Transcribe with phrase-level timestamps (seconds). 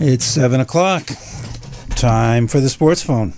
[0.00, 1.08] It's seven o'clock.
[1.90, 3.32] Time for the sports phone.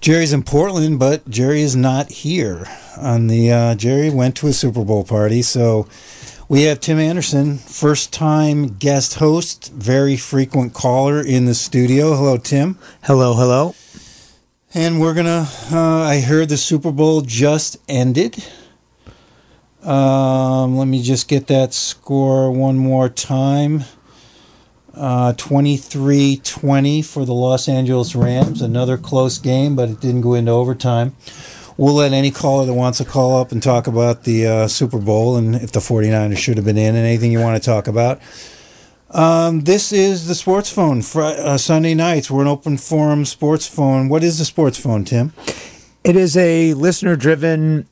[0.00, 2.68] Jerry's in Portland, but Jerry is not here.
[2.96, 5.88] On the uh, Jerry went to a Super Bowl party, so
[6.48, 12.14] we have Tim Anderson, first time guest host, very frequent caller in the studio.
[12.14, 12.78] Hello, Tim.
[13.02, 13.74] Hello, hello.
[14.74, 15.48] And we're gonna.
[15.72, 18.44] Uh, I heard the Super Bowl just ended.
[19.82, 23.82] Um, let me just get that score one more time.
[24.96, 28.62] Uh, 23-20 for the Los Angeles Rams.
[28.62, 31.14] Another close game, but it didn't go into overtime.
[31.76, 34.98] We'll let any caller that wants to call up and talk about the uh, Super
[34.98, 37.88] Bowl and if the 49ers should have been in and anything you want to talk
[37.88, 38.20] about.
[39.10, 41.02] Um, this is the sports phone.
[41.14, 44.08] Uh, Sunday nights, we're an open forum sports phone.
[44.08, 45.32] What is the sports phone, Tim?
[46.04, 47.88] It is a listener driven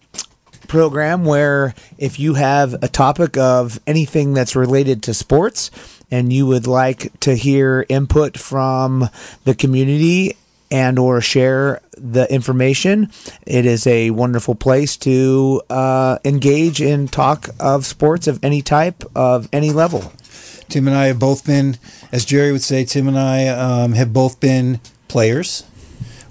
[0.68, 5.70] program where if you have a topic of anything that's related to sports
[6.12, 9.08] and you would like to hear input from
[9.44, 10.36] the community
[10.70, 13.10] and or share the information
[13.46, 19.02] it is a wonderful place to uh, engage in talk of sports of any type
[19.16, 20.12] of any level
[20.72, 21.76] Tim and I have both been,
[22.12, 25.64] as Jerry would say, Tim and I um, have both been players.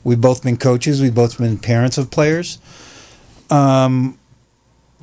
[0.03, 0.99] We've both been coaches.
[0.99, 2.57] We've both been parents of players.
[3.51, 4.17] Um,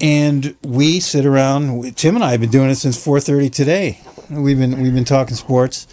[0.00, 1.96] and we sit around.
[1.96, 4.00] Tim and I have been doing it since 4:30 today.
[4.30, 5.86] We've been we've been talking sports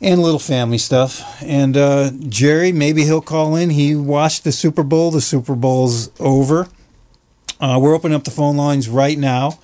[0.00, 1.42] and a little family stuff.
[1.42, 3.70] And uh, Jerry, maybe he'll call in.
[3.70, 5.10] He watched the Super Bowl.
[5.10, 6.68] The Super Bowl's over.
[7.60, 9.58] Uh, we're opening up the phone lines right now.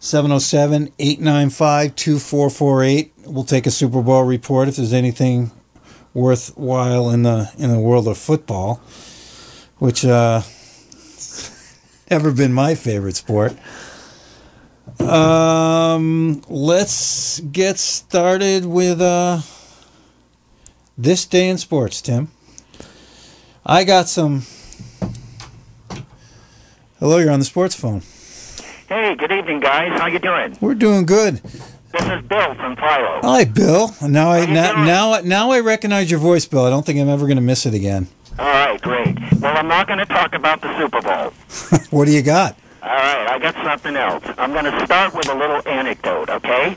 [0.00, 3.12] 707 895 2448.
[3.26, 5.50] We'll take a Super Bowl report if there's anything
[6.14, 8.80] worthwhile in the in the world of football,
[9.78, 10.42] which uh
[12.08, 13.56] ever been my favorite sport.
[15.00, 19.40] Um let's get started with uh
[20.96, 22.30] this day in sports, Tim.
[23.64, 24.42] I got some
[26.98, 28.02] Hello, you're on the sports phone.
[28.88, 30.00] Hey, good evening, guys.
[30.00, 30.58] How you doing?
[30.60, 31.36] We're doing good.
[31.92, 33.20] This is Bill from Philo.
[33.22, 33.94] Hi, Bill.
[34.02, 36.64] Now I now, now now I recognize your voice, Bill.
[36.64, 38.08] I don't think I'm ever going to miss it again.
[38.38, 39.16] All right, great.
[39.40, 41.32] Well, I'm not going to talk about the Super Bowl.
[41.90, 42.56] what do you got?
[42.88, 44.24] All right, I got something else.
[44.38, 46.74] I'm going to start with a little anecdote, okay?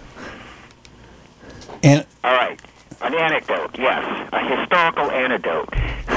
[1.84, 2.60] And All right,
[3.00, 5.70] an anecdote, yes, a historical anecdote.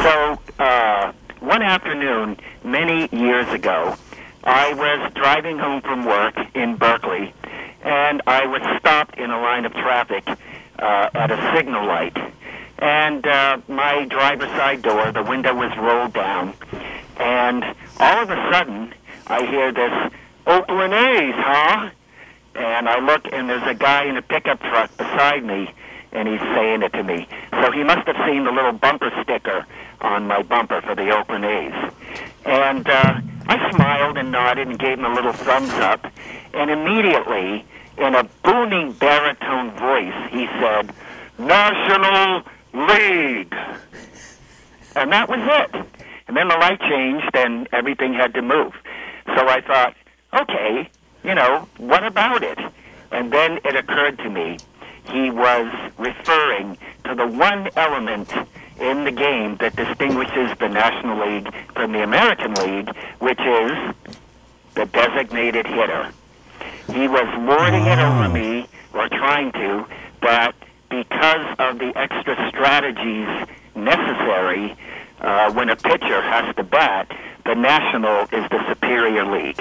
[0.03, 3.94] So, uh, one afternoon, many years ago,
[4.43, 7.33] I was driving home from work in Berkeley,
[7.84, 12.19] and I was stopped in a line of traffic uh, at a signal light.
[12.81, 16.54] And uh, my driver's side door, the window was rolled down,
[17.16, 17.62] and
[18.00, 18.93] all of a sudden,
[19.27, 20.12] I hear this
[20.47, 21.91] Oakland A's, huh?
[22.55, 25.73] And I look, and there's a guy in a pickup truck beside me,
[26.12, 27.27] and he's saying it to me.
[27.51, 29.67] So he must have seen the little bumper sticker
[30.01, 31.93] on my bumper for the Oakland A's.
[32.45, 36.07] And uh, I smiled and nodded and gave him a little thumbs up.
[36.53, 37.65] And immediately,
[37.99, 40.93] in a booming baritone voice, he said,
[41.39, 42.43] National
[42.73, 43.55] League.
[44.95, 45.87] And that was it.
[46.29, 48.75] And then the light changed and everything had to move.
[49.27, 49.95] So I thought,
[50.33, 50.89] okay,
[51.23, 52.59] you know, what about it?
[53.11, 54.59] And then it occurred to me
[55.11, 58.31] he was referring to the one element
[58.81, 63.95] in the game that distinguishes the National League from the American League, which is
[64.75, 66.11] the designated hitter.
[66.93, 69.87] He was lording it over me, or trying to,
[70.23, 70.55] that
[70.89, 74.75] because of the extra strategies necessary
[75.21, 77.11] uh, when a pitcher has to bat,
[77.44, 79.60] the National is the superior league.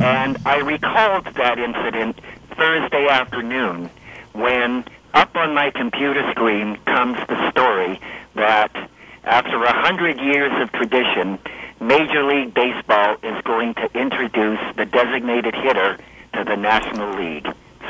[0.00, 2.20] And I recalled that incident
[2.56, 3.90] Thursday afternoon
[4.32, 8.00] when up on my computer screen comes the story
[8.34, 8.90] that
[9.24, 11.38] after a hundred years of tradition,
[11.80, 15.98] Major League Baseball is going to introduce the designated hitter
[16.34, 17.46] to the National League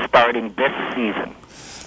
[0.07, 1.35] starting this season.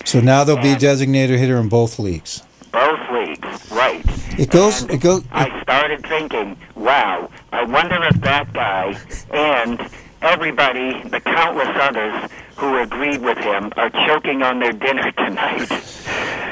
[0.05, 2.43] so now there'll be a designated hitter in both leagues.
[2.72, 4.03] Both leagues, right.
[4.40, 4.82] It goes.
[4.82, 5.23] And It goes.
[5.32, 8.97] I started thinking, wow, I wonder if that guy
[9.32, 9.79] and
[10.22, 15.70] everybody, the countless others who agreed with him, are choking on their dinner tonight.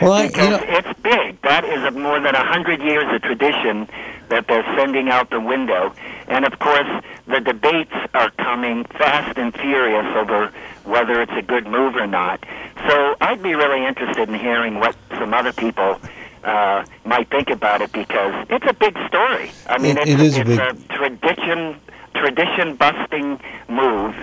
[0.01, 1.42] Well, I, you because know, it's big.
[1.42, 3.88] That is a more than a hundred years of tradition
[4.30, 5.94] that they're sending out the window.
[6.27, 6.88] And of course,
[7.27, 10.51] the debates are coming fast and furious over
[10.89, 12.44] whether it's a good move or not.
[12.88, 16.00] So I'd be really interested in hearing what some other people
[16.44, 19.51] uh, might think about it because it's a big story.
[19.68, 21.80] I mean, It- it's, it is a big- a tradition
[22.15, 23.39] tradition busting
[23.69, 24.13] move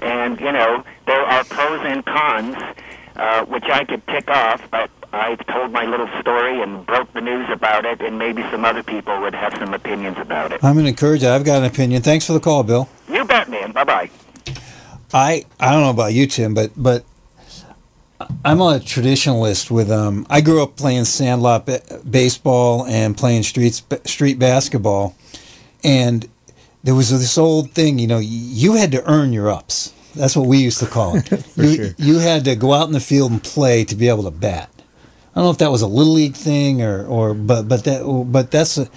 [0.00, 2.56] and you know there are pros and cons
[3.16, 7.20] uh, which I could tick off, but I've told my little story and broke the
[7.20, 10.64] news about it, and maybe some other people would have some opinions about it.
[10.64, 11.22] I'm going to encourage.
[11.22, 12.00] I've got an opinion.
[12.00, 12.88] Thanks for the call, Bill.
[13.12, 13.72] You bet, man.
[13.72, 14.10] Bye bye.
[15.12, 17.04] I I don't know about you, Tim, but but
[18.44, 19.70] I'm a traditionalist.
[19.70, 25.16] With um, I grew up playing sandlot ba- baseball and playing street street basketball,
[25.84, 26.28] and
[26.82, 27.98] there was this old thing.
[27.98, 29.92] You know, you had to earn your ups.
[30.14, 31.30] That's what we used to call it.
[31.56, 31.94] you, sure.
[31.96, 34.68] you had to go out in the field and play to be able to bat.
[35.34, 38.26] I don't know if that was a little league thing or, or but but that
[38.30, 38.88] but that's a,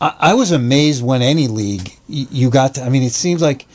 [0.00, 2.82] I, I was amazed when any league you got to.
[2.82, 3.66] I mean, it seems like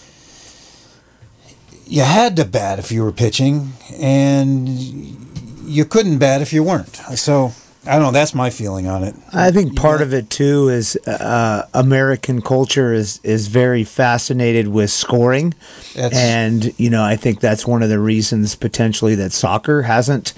[1.88, 6.95] you had to bat if you were pitching, and you couldn't bat if you weren't.
[7.16, 7.51] So
[7.86, 8.12] I don't know.
[8.12, 9.16] That's my feeling on it.
[9.34, 14.89] I think part of it too is uh, American culture is is very fascinated with
[14.92, 15.54] scoring,
[15.95, 20.33] That's- and you know I think that's one of the reasons potentially that soccer hasn't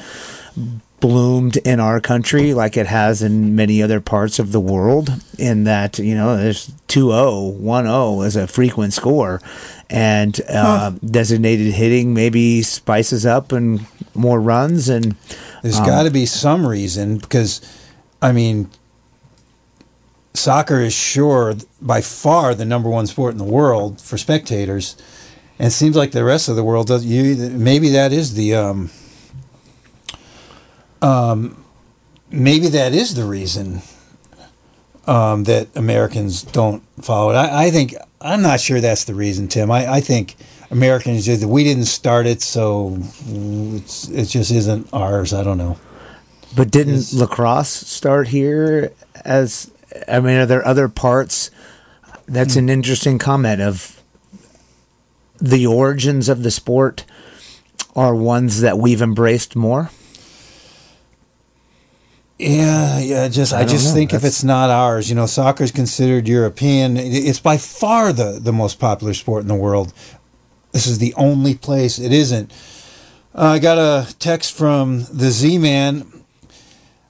[1.00, 5.10] bloomed in our country like it has in many other parts of the world.
[5.38, 9.42] In that you know there's 2-0, 1-0 as a frequent score,
[9.90, 15.16] and uh, designated hitting maybe spices up and more runs and.
[15.62, 17.60] There's got to be some reason because,
[18.22, 18.69] I mean,
[20.34, 24.95] soccer is sure by far the number one sport in the world for spectators,
[25.57, 27.06] and it seems like the rest of the world does.
[27.06, 28.90] You maybe that is the um,
[31.01, 31.63] um,
[32.30, 33.81] maybe that is the reason
[35.07, 37.36] um, that Americans don't follow it.
[37.36, 39.72] I, I think I'm not sure that's the reason, Tim.
[39.72, 40.36] I, I think
[40.72, 42.98] Americans just we didn't start it, so
[43.28, 45.34] it's, it just isn't ours.
[45.34, 45.78] I don't know.
[46.56, 48.92] But didn't is- lacrosse start here
[49.25, 49.72] as
[50.07, 51.50] I mean are there other parts
[52.28, 54.02] that's an interesting comment of
[55.42, 57.06] the origins of the sport
[57.95, 59.90] are ones that we've embraced more?
[62.40, 63.28] Yeah, yeah.
[63.28, 63.94] Just I, I just know.
[63.96, 66.96] think if it's not ours, you know, soccer is considered European.
[66.96, 69.94] It's by far the the most popular sport in the world.
[70.72, 72.52] This is the only place it isn't.
[73.36, 76.06] Uh, I got a text from the Z Man.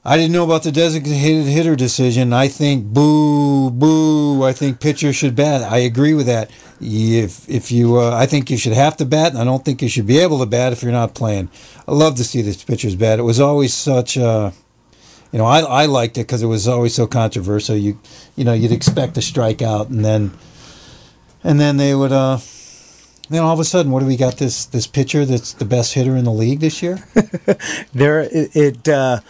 [0.04, 2.32] I didn't know about the designated hitter decision.
[2.32, 4.42] I think boo, boo.
[4.42, 5.62] I think pitcher should bat.
[5.62, 6.50] I agree with that.
[6.80, 9.80] If if you, uh, I think you should have to bat, and I don't think
[9.80, 11.50] you should be able to bat if you're not playing.
[11.86, 13.20] I love to see the pitchers bat.
[13.20, 14.52] It was always such a
[15.32, 17.76] you know, I, I liked it because it was always so controversial.
[17.76, 17.98] You
[18.36, 20.32] you know, you'd expect a strikeout, and then
[21.44, 22.12] and then they would.
[22.12, 22.38] uh
[23.30, 24.38] Then all of a sudden, what do we got?
[24.38, 26.98] This this pitcher that's the best hitter in the league this year.
[27.94, 29.20] There it, it uh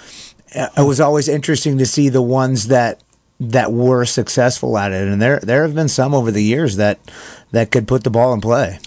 [0.53, 3.03] it was always interesting to see the ones that
[3.39, 6.99] that were successful at it and there there have been some over the years that
[7.53, 8.79] that could put the ball in play.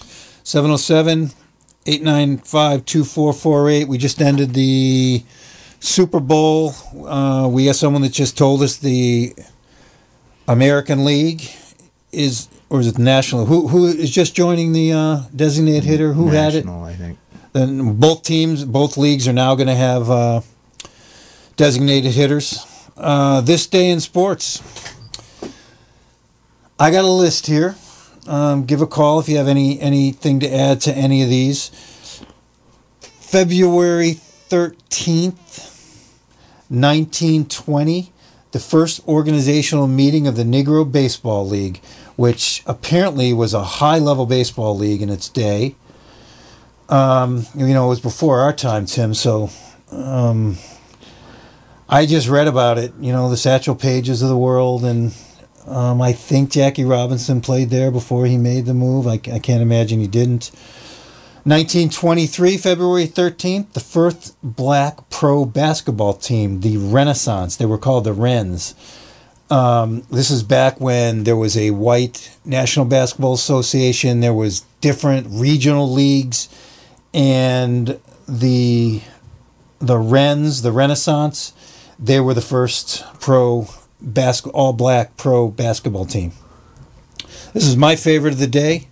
[0.44, 1.30] 707
[1.86, 3.88] 895 2448.
[3.88, 5.22] We just ended the
[5.84, 6.72] Super Bowl.
[7.06, 9.34] Uh, we have someone that just told us the
[10.48, 11.50] American League
[12.10, 13.44] is, or is it National?
[13.46, 16.12] Who who is just joining the uh, designated hitter?
[16.14, 16.64] Who had it?
[16.64, 17.18] National, I think.
[17.52, 20.40] Then both teams, both leagues are now going to have uh,
[21.56, 22.66] designated hitters.
[22.96, 24.62] Uh, this day in sports.
[26.78, 27.76] I got a list here.
[28.26, 31.70] Um, give a call if you have any anything to add to any of these.
[33.20, 35.73] February thirteenth,
[36.74, 38.12] nineteen twenty,
[38.52, 41.80] the first organizational meeting of the Negro Baseball League,
[42.16, 45.74] which apparently was a high level baseball league in its day.
[46.88, 49.14] Um, you know, it was before our time, Tim.
[49.14, 49.50] So,
[49.90, 50.58] um,
[51.88, 52.92] I just read about it.
[53.00, 55.14] You know, the Satchel Paiges of the world, and
[55.66, 59.06] um, I think Jackie Robinson played there before he made the move.
[59.06, 60.50] I, I can't imagine he didn't.
[61.46, 67.56] 1923, February 13th, the first black pro basketball team, the Renaissance.
[67.56, 68.74] They were called the Rens.
[69.50, 74.20] Um, this is back when there was a white National Basketball Association.
[74.20, 76.48] There was different regional leagues,
[77.12, 79.02] and the
[79.80, 81.52] the Rens, the Renaissance,
[81.98, 83.68] they were the first pro
[84.00, 86.32] bas- all black pro basketball team.
[87.52, 88.88] This is my favorite of the day.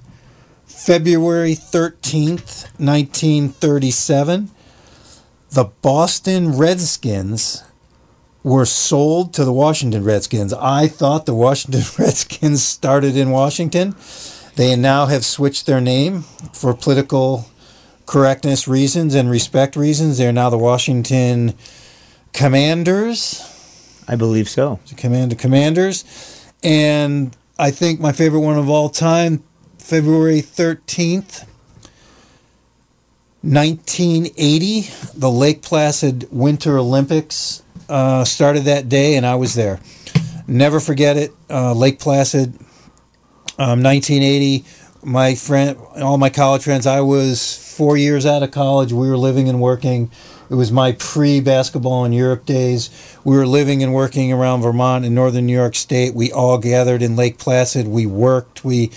[0.85, 4.51] February 13th, 1937,
[5.51, 7.62] the Boston Redskins
[8.43, 10.53] were sold to the Washington Redskins.
[10.53, 13.95] I thought the Washington Redskins started in Washington.
[14.57, 16.23] They now have switched their name
[16.53, 17.47] for political
[18.07, 20.19] correctness reasons and respect reasons.
[20.19, 21.55] They're now the Washington
[22.33, 23.41] Commanders.
[24.09, 24.81] I believe so.
[24.89, 26.05] The Commander Commanders.
[26.65, 29.45] And I think my favorite one of all time,
[29.83, 31.45] February 13th,
[33.43, 39.81] 1980, the Lake Placid Winter Olympics uh, started that day, and I was there.
[40.47, 41.33] Never forget it.
[41.51, 42.55] Uh, Lake Placid,
[43.59, 44.65] um, 1980.
[45.03, 46.87] My friend, all my college friends.
[46.87, 48.93] I was four years out of college.
[48.93, 50.12] We were living and working.
[50.49, 52.89] It was my pre-basketball in Europe days.
[53.25, 56.15] We were living and working around Vermont and northern New York State.
[56.15, 57.89] We all gathered in Lake Placid.
[57.89, 58.65] We worked.
[58.65, 58.93] We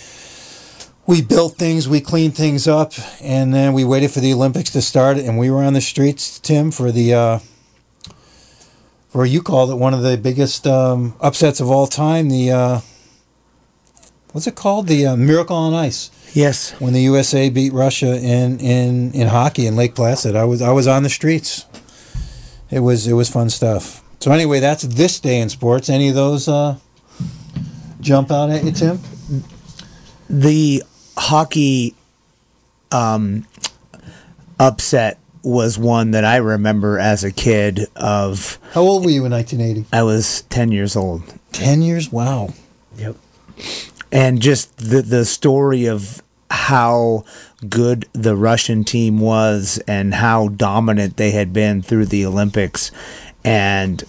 [1.07, 4.81] we built things, we cleaned things up, and then we waited for the Olympics to
[4.81, 5.17] start.
[5.17, 7.39] And we were on the streets, Tim, for the uh,
[9.09, 12.29] for you called it one of the biggest um, upsets of all time.
[12.29, 12.79] The uh,
[14.31, 14.87] what's it called?
[14.87, 16.11] The uh, Miracle on Ice.
[16.33, 16.71] Yes.
[16.81, 20.71] When the USA beat Russia in, in, in hockey in Lake Placid, I was I
[20.71, 21.65] was on the streets.
[22.69, 24.03] It was it was fun stuff.
[24.19, 25.89] So anyway, that's this day in sports.
[25.89, 26.77] Any of those uh,
[28.01, 28.99] jump out at you, Tim?
[30.29, 30.83] The
[31.17, 31.95] hockey
[32.91, 33.45] um,
[34.59, 39.31] upset was one that I remember as a kid of How old were you in
[39.31, 39.87] 1980?
[39.95, 41.21] I was 10 years old.
[41.51, 42.11] Ten years.
[42.11, 42.49] Wow.
[42.97, 43.15] Yep.
[44.11, 47.23] And just the the story of how
[47.69, 52.91] good the Russian team was and how dominant they had been through the Olympics
[53.43, 54.03] and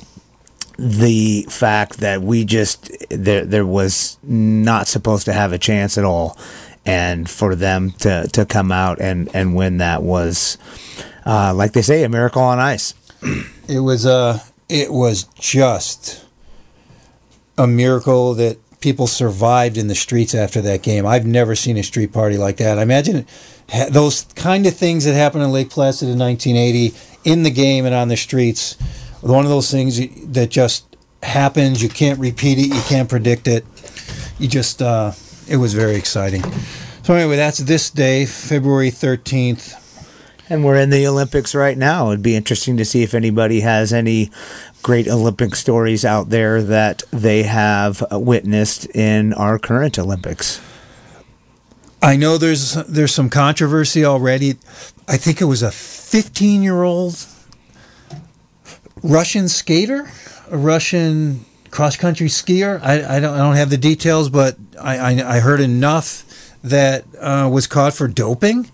[0.79, 6.05] the fact that we just there there was not supposed to have a chance at
[6.05, 6.37] all
[6.87, 10.57] and for them to to come out and and win that was
[11.27, 12.95] uh, like they say a miracle on ice
[13.69, 14.39] It was uh
[14.69, 16.25] it was just
[17.59, 21.07] a miracle that people survived in the streets after that game.
[21.07, 22.79] I've never seen a street party like that.
[22.79, 23.27] I imagine
[23.91, 27.95] those kind of things that happened in Lake Placid in 1980 in the game and
[27.95, 28.75] on the streets.
[29.23, 29.99] One of those things
[30.33, 31.83] that just happens.
[31.83, 32.75] You can't repeat it.
[32.75, 33.65] You can't predict it.
[34.39, 35.13] You just uh,
[35.49, 36.43] it was very exciting.
[37.03, 39.83] So anyway, that's this day, February 13th.
[40.49, 42.09] And we're in the Olympics right now.
[42.11, 44.31] It'd be interesting to see if anybody has any
[44.83, 50.61] great Olympic stories out there that they have witnessed in our current Olympics.
[52.03, 54.51] I know there's there's some controversy already.
[55.09, 57.27] I think it was a 15 year old
[59.03, 60.11] Russian skater,
[60.51, 61.46] a Russian
[61.77, 62.81] cross country skier.
[62.83, 66.25] I, I don't I don't have the details, but I I, I heard enough
[66.65, 68.71] that uh, was caught for doping.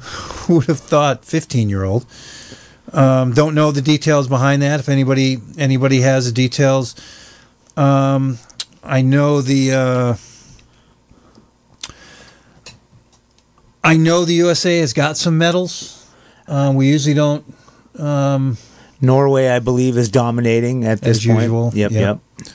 [0.00, 2.04] Who would have thought 15 year old?
[2.92, 4.80] Um, don't know the details behind that.
[4.80, 6.96] If anybody anybody has the details,
[7.76, 8.38] um,
[8.82, 9.72] I know the.
[9.72, 10.16] Uh,
[13.84, 16.10] I know the USA has got some medals.
[16.48, 17.44] Uh, we usually don't.
[17.96, 18.56] Um,
[19.00, 21.40] Norway, I believe, is dominating at this As point.
[21.42, 22.20] usual, Yep, yep.
[22.38, 22.48] yep.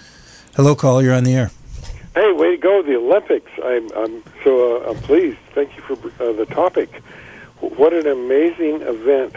[0.55, 1.03] hello, caller.
[1.03, 1.51] You're on the air.
[2.15, 3.49] Hey, way to go, the Olympics.
[3.63, 5.37] I'm, I'm so uh, I'm pleased.
[5.53, 6.89] Thank you for uh, the topic.
[7.59, 9.35] What an amazing event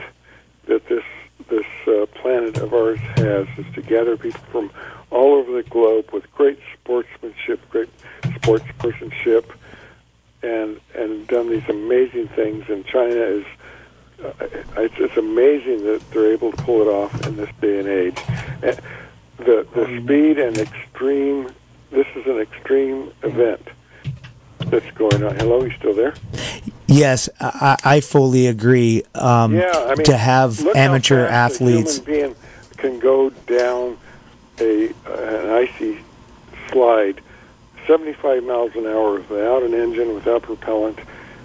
[0.67, 1.05] that this
[1.49, 4.71] this uh, planet of ours has is to gather people from
[5.11, 7.91] all over the globe with great sportsmanship, great
[8.23, 9.45] sportspersonship,
[10.43, 12.65] and and done these amazing things.
[12.69, 13.45] And China is
[14.77, 18.19] it's, it's amazing that they're able to pull it off in this day and age.
[18.63, 18.81] And
[19.39, 21.51] the the speed and extreme.
[21.91, 23.69] This is an extreme event
[24.59, 25.37] that's going on.
[25.37, 26.15] Hello, you still there?
[26.87, 29.05] Yes, I, I fully agree.
[29.15, 31.99] Um, Yeah, I mean, to have look how amateur fast a athletes.
[31.99, 32.37] human being
[32.77, 33.97] can go down
[34.61, 35.99] a an icy
[36.71, 37.21] slide,
[37.87, 40.99] 75 miles an hour without an engine, without propellant.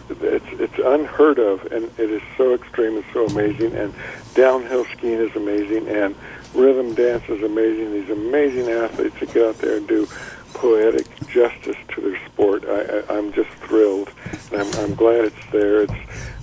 [0.10, 3.74] It's it's unheard of, and it is so extreme and so amazing.
[3.74, 3.94] And
[4.34, 6.16] downhill skiing is amazing, and
[6.54, 7.94] rhythm dance is amazing.
[7.94, 10.08] These amazing athletes that get out there and do
[10.54, 12.66] poetic justice to their sport.
[12.66, 14.12] I, I, I'm just thrilled,
[14.52, 15.84] and I'm, I'm glad it's there.
[15.84, 15.94] It's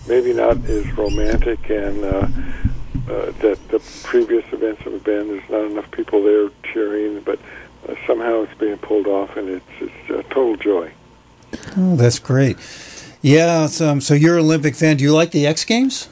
[0.09, 2.29] maybe not as romantic and uh,
[3.09, 5.29] uh, that the previous events have been.
[5.29, 7.39] There's not enough people there cheering, but
[7.89, 10.93] uh, somehow it's being pulled off, and it's, it's a total joy.
[11.77, 12.59] Oh, that's great.
[13.27, 13.67] Yeah.
[13.67, 14.99] So, um, so you're an Olympic fan.
[14.99, 16.09] Do you like the X Games?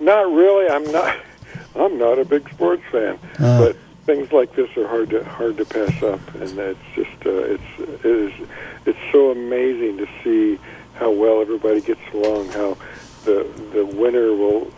[0.00, 0.66] Not really.
[0.70, 1.16] I'm not.
[1.76, 3.58] I'm not a big sports fan, Uh.
[3.58, 3.76] but
[4.06, 7.62] things like this are hard to hard to pass up, and it's just uh, it's
[7.78, 8.32] it is
[8.86, 10.58] it's so amazing to see
[10.94, 12.48] how well everybody gets along.
[12.48, 12.78] How
[13.24, 14.72] the the winner will,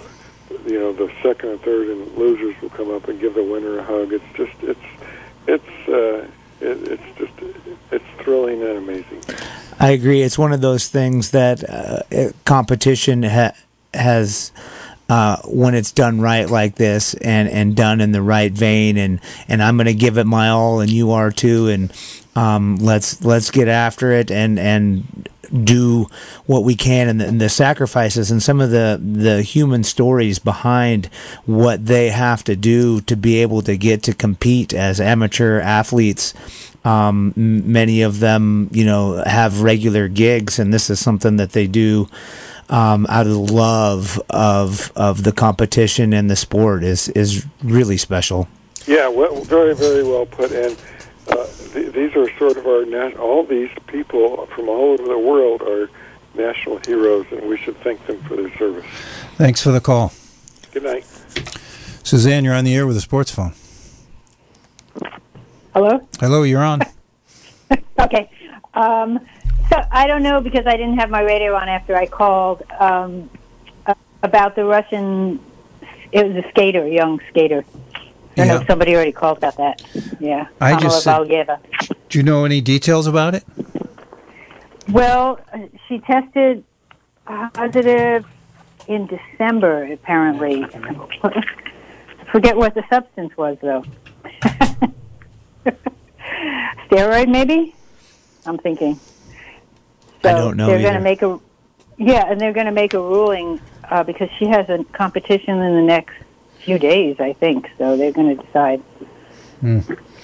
[0.67, 3.79] you know, the second and third and losers will come up and give the winner
[3.79, 4.13] a hug.
[4.13, 4.81] It's just it's
[5.47, 6.27] it's uh,
[6.61, 7.33] it, it's just
[7.91, 9.23] it's thrilling and amazing.
[9.79, 10.23] I agree.
[10.23, 13.57] It's one of those things that uh, competition ha-
[13.95, 14.53] has.
[15.09, 19.21] Uh, when it's done right like this and, and done in the right vein and,
[19.47, 21.93] and I'm going to give it my all and you are too and
[22.35, 25.29] um, let's let's get after it and and
[25.63, 26.07] do
[26.47, 30.39] what we can and the, and the sacrifices and some of the the human stories
[30.39, 31.07] behind
[31.47, 36.35] what they have to do to be able to get to compete as amateur athletes
[36.87, 41.53] um, m- many of them, you know, have regular gigs, and this is something that
[41.53, 42.09] they do
[42.69, 47.97] um, out of the love of of the competition and the sport is is really
[47.97, 48.49] special.
[48.87, 50.53] Yeah, well, very, very well put.
[50.53, 50.77] And
[51.29, 55.19] uh, th- these are sort of our nat- all these people from all over the
[55.19, 55.91] world are
[56.35, 58.87] national heroes, and we should thank them for their service.
[59.37, 60.13] Thanks for the call.
[60.73, 61.05] Good night.
[62.05, 63.55] Suzanne, you're on the air with a sports phone.
[65.77, 66.01] Hello?
[66.21, 66.81] Hello, you're on.
[67.99, 68.31] Okay.
[68.75, 69.19] Um,
[69.71, 73.29] so I don't know because I didn't have my radio on after I called um,
[74.23, 75.41] about the Russian.
[76.13, 77.65] It was a skater, a young skater.
[77.95, 78.01] I
[78.37, 79.83] don't know if somebody already called about that.
[80.21, 80.47] Yeah.
[80.61, 81.59] I just said- Valieva.
[82.11, 83.45] Do you know any details about it?
[84.91, 85.41] Well,
[85.89, 86.65] she tested
[87.27, 88.25] positive
[88.89, 90.65] in December, apparently.
[92.33, 93.85] Forget what the substance was, though.
[96.89, 97.75] Steroid, maybe?
[98.45, 98.99] I'm thinking.
[100.23, 101.39] So I don't know They're going to make a,
[101.99, 105.75] yeah, and they're going to make a ruling uh, because she has a competition in
[105.75, 106.15] the next
[106.65, 107.69] few days, I think.
[107.79, 108.81] So they're going to decide.
[109.61, 109.81] Hmm.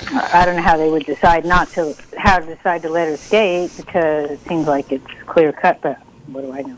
[0.08, 3.08] I I don't know how they would decide not to, how to decide to let
[3.08, 6.76] her skate because it seems like it's clear cut, but what do I know?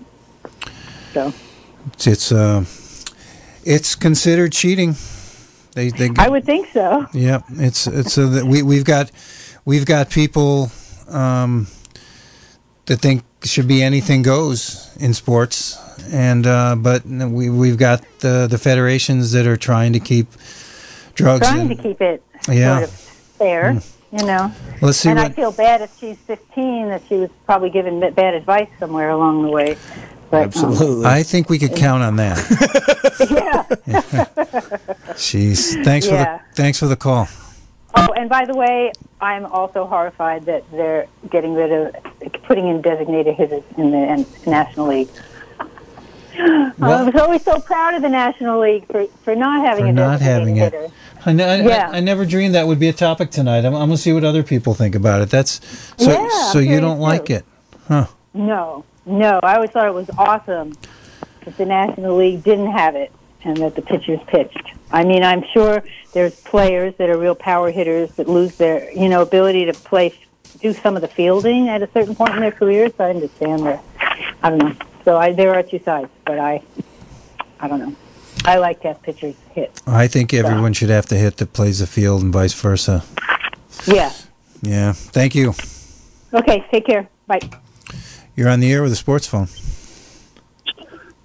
[1.12, 1.32] So
[1.94, 2.64] It's it's, uh,
[3.64, 4.94] it's considered cheating.
[5.74, 7.06] They they I would think so.
[7.12, 7.42] yeah.
[7.50, 9.10] It's it's so that we we've got
[9.64, 10.70] we've got people
[11.08, 11.66] um,
[12.86, 15.76] that think should be anything goes in sports,
[16.12, 20.28] and uh, but we we've got the the federations that are trying to keep
[21.14, 21.46] drugs.
[21.46, 21.76] Trying in.
[21.76, 22.78] to keep it Yeah.
[22.78, 23.80] sort of fair,
[24.12, 24.52] you know.
[24.80, 28.34] Let's see and I feel bad if she's 15 that she was probably given bad
[28.34, 29.76] advice somewhere along the way.
[30.34, 32.38] But, um, I think we could count on that.
[33.30, 33.62] yeah.
[35.14, 37.28] Jeez, thanks for the thanks for the call.
[37.96, 41.94] Oh, and by the way, I'm also horrified that they're getting rid of
[42.42, 45.08] putting in designated hitters in the in National League.
[46.36, 49.88] Well, I was always so proud of the National League for, for not having For
[49.90, 50.72] a not designated having it.
[50.72, 50.94] hitter.
[51.26, 51.90] I, ne- Yeah.
[51.92, 53.58] I, I never dreamed that would be a topic tonight.
[53.64, 55.30] I'm, I'm gonna see what other people think about it.
[55.30, 55.60] That's
[55.96, 56.10] so.
[56.10, 57.44] Yeah, so you don't like it,
[57.86, 58.06] huh?
[58.34, 59.40] No, no.
[59.42, 60.74] I always thought it was awesome
[61.44, 63.12] that the National League didn't have it
[63.44, 64.72] and that the pitchers pitched.
[64.90, 69.08] I mean, I'm sure there's players that are real power hitters that lose their, you
[69.08, 70.14] know, ability to play,
[70.60, 72.92] do some of the fielding at a certain point in their careers.
[72.98, 73.84] I understand that.
[74.42, 74.76] I don't know.
[75.04, 76.62] So I, there are two sides, but I,
[77.60, 77.94] I don't know.
[78.46, 79.80] I like to have pitchers hit.
[79.86, 83.04] I think everyone should have to hit that plays the field and vice versa.
[83.86, 84.12] Yeah.
[84.62, 84.92] Yeah.
[84.92, 85.54] Thank you.
[86.32, 86.64] Okay.
[86.70, 87.08] Take care.
[87.26, 87.40] Bye.
[88.36, 89.48] You're on the air with a sports phone.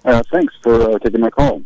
[0.04, 1.62] Uh, thanks for uh, taking my call.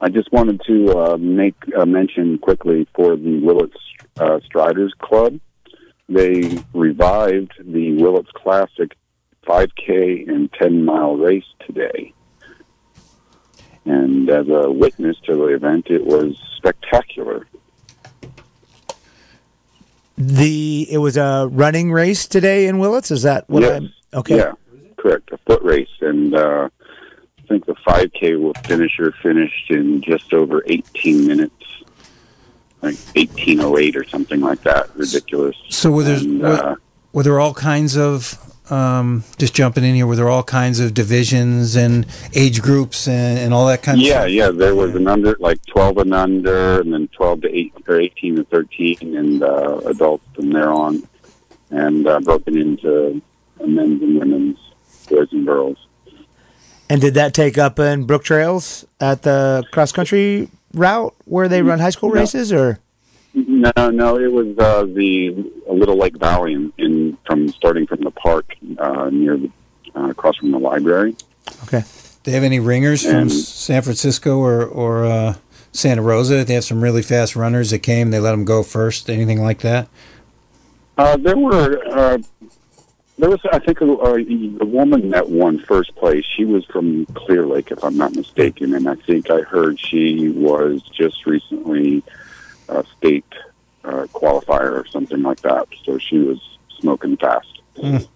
[0.00, 3.76] I just wanted to uh, make a mention quickly for the Willits
[4.18, 5.38] uh, Striders Club.
[6.08, 8.96] They revived the Willits Classic
[9.46, 12.12] 5K and 10 mile race today.
[13.84, 17.46] And as a witness to the event, it was spectacular.
[20.18, 23.10] The it was a running race today in Willits.
[23.10, 23.82] Is that what yes.
[23.82, 24.36] I'm okay?
[24.38, 24.52] Yeah,
[24.96, 25.30] correct.
[25.32, 25.90] A foot race.
[26.00, 26.68] And uh,
[27.38, 31.52] I think the 5K will finisher finished in just over 18 minutes.
[32.82, 34.94] Like 1808 or something like that.
[34.96, 35.56] Ridiculous.
[35.68, 36.74] So were there And, were, uh,
[37.12, 40.06] were there all kinds of um, just jumping in here?
[40.06, 44.06] Were there all kinds of divisions and age groups and, and all that kind of
[44.06, 44.30] yeah, stuff?
[44.30, 44.50] yeah.
[44.50, 48.36] There was an under, like 12 and under, and then 12 to 8, or 18
[48.36, 51.06] to 13, and uh, adults from there on.
[51.70, 53.20] And uh, broken into
[53.64, 54.58] men's and women's,
[55.08, 55.78] boys and girls.
[56.88, 61.80] And did that take up in Brooktrails at the cross country route where they run
[61.80, 62.20] high school No.
[62.20, 62.78] races, or
[63.56, 65.28] No, no, it was uh, the
[65.66, 69.50] a Little Lake Valley in, in from starting from the park uh, near the,
[69.94, 71.16] uh, across from the library.
[71.64, 71.84] Okay.
[72.24, 75.34] They have any ringers from San Francisco or or uh,
[75.72, 76.44] Santa Rosa?
[76.44, 78.10] They have some really fast runners that came.
[78.10, 79.08] They let them go first.
[79.08, 79.88] Anything like that?
[80.98, 82.18] Uh, there were uh,
[83.18, 84.16] there was I think a, a,
[84.60, 86.24] a woman that won first place.
[86.24, 90.28] She was from Clear Lake, if I'm not mistaken, and I think I heard she
[90.30, 92.02] was just recently
[92.68, 93.24] a state
[93.86, 95.68] uh, qualifier or something like that.
[95.84, 96.38] So she was
[96.80, 97.60] smoking fast.
[97.76, 98.08] Mm.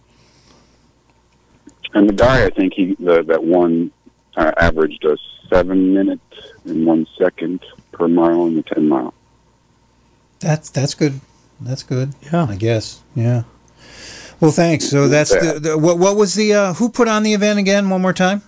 [1.95, 3.91] And the guy, I think he the, that won
[4.37, 5.17] uh, averaged a
[5.49, 6.21] seven minute
[6.65, 9.15] and one second per mile in the ten mile.
[10.41, 11.21] That's that's good.
[11.61, 12.15] That's good.
[12.33, 12.47] Yeah.
[12.49, 13.03] I guess.
[13.15, 13.43] Yeah.
[14.41, 14.89] Well, thanks.
[14.89, 15.55] So that's Yeah.
[15.55, 15.99] the, the what.
[15.99, 17.91] What was the uh, who put on the event again?
[17.91, 18.43] One more time.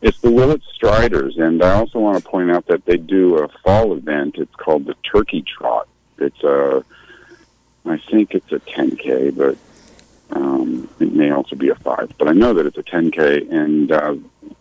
[0.00, 3.48] It's the Willits Striders, and I also want to point out that they do a
[3.62, 4.36] fall event.
[4.36, 5.86] It's called the Turkey Trot.
[6.22, 6.84] It's a,
[7.84, 9.56] I think it's a 10k, but
[10.34, 12.12] um, it may also be a five.
[12.18, 14.16] But I know that it's a 10k, and uh,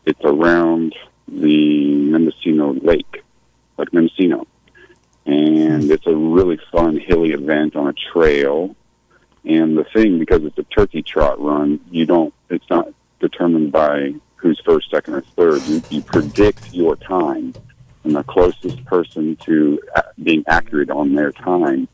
[0.05, 0.95] it's around
[1.27, 3.23] the Mendocino Lake,
[3.77, 4.47] like Mendocino,
[5.25, 8.75] and it's a really fun hilly event on a trail.
[9.43, 12.33] And the thing, because it's a turkey trot run, you don't.
[12.49, 15.61] It's not determined by who's first, second, or third.
[15.63, 17.53] You, you predict your time,
[18.03, 21.87] and the closest person to uh, being accurate on their time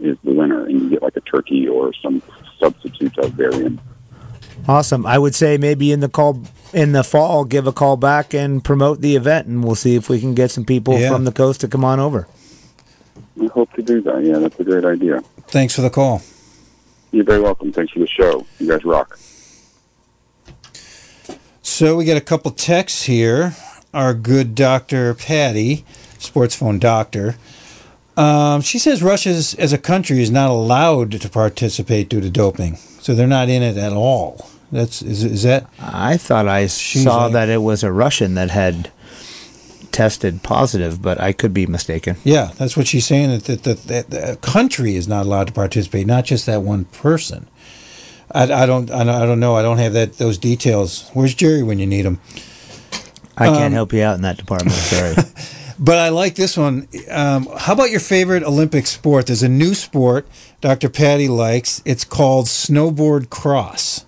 [0.00, 2.22] is the winner, and you get like a turkey or some
[2.58, 3.80] substitute of variant.
[4.66, 5.04] Awesome.
[5.06, 8.64] I would say maybe in the call in the fall, give a call back and
[8.64, 11.10] promote the event, and we'll see if we can get some people Yeah.
[11.10, 12.26] from the coast to come on over.
[13.36, 14.24] We hope to do that.
[14.24, 15.22] Yeah, that's a great idea.
[15.48, 16.22] Thanks for the call.
[17.12, 17.72] You're very welcome.
[17.72, 18.44] Thanks for the show.
[18.58, 19.18] You guys rock.
[21.62, 23.54] So we got a couple texts here.
[23.94, 25.84] Our good Doctor Patty,
[26.18, 27.36] sports phone doctor.
[28.16, 32.28] Um, she says Russia is, as a country is not allowed to participate due to
[32.30, 34.50] doping, so they're not in it at all.
[34.72, 38.50] That's is, is that I thought I saw like- that it was a Russian that
[38.50, 38.90] had
[39.92, 42.16] tested positive, but I could be mistaken.
[42.24, 42.50] yeah?
[42.58, 46.06] That's what she's saying that that, that, that the country is not allowed to participate,
[46.08, 47.46] not just that one person.
[48.32, 49.54] I, I don't I don't I don't know.
[49.54, 51.08] I don't have that those details.
[51.14, 52.18] Where's Jerry when you need him?
[53.36, 54.72] I can't Um, help you out in that department.
[54.76, 55.14] Sorry.
[55.76, 56.86] But I like this one.
[57.10, 59.26] Um, how about your favorite Olympic sport?
[59.26, 60.24] There's a new sport
[60.60, 60.88] Dr.
[60.88, 61.82] Patty likes.
[61.84, 64.06] It's called snowboard cross.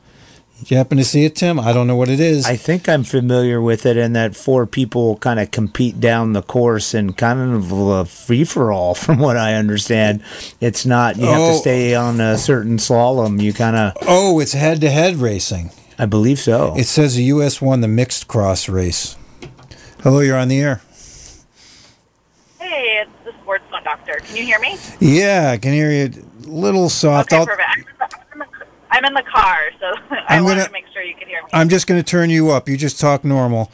[0.61, 1.59] Did you happen to see it, Tim?
[1.59, 2.47] I don't know what it is.
[2.47, 6.43] I think I'm familiar with it, in that four people kind of compete down the
[6.43, 10.23] course and kind of a free for all, from what I understand.
[10.61, 11.53] It's not you have Oh.
[11.55, 13.43] to stay on a certain slalom.
[13.43, 15.73] You kind of, oh, it's head to head racing.
[15.99, 16.75] I believe so.
[16.77, 17.61] It says the U.S.
[17.63, 19.17] won the mixed cross race.
[20.03, 20.83] Hello, you're on the air.
[22.61, 24.21] Hey, it's the sports phone doctor.
[24.25, 24.77] Can you hear me?
[25.01, 26.13] Yeah, I can hear you
[26.45, 27.33] a little soft.
[27.33, 27.69] Okay, I'll- perfect.
[27.69, 30.73] I'm in the- I'm in the- I'm in the car, so I I'm wanted gonna-
[30.73, 31.49] make sure you could hear me.
[31.53, 32.69] I'm just going to turn you up.
[32.69, 33.71] You just talk normal.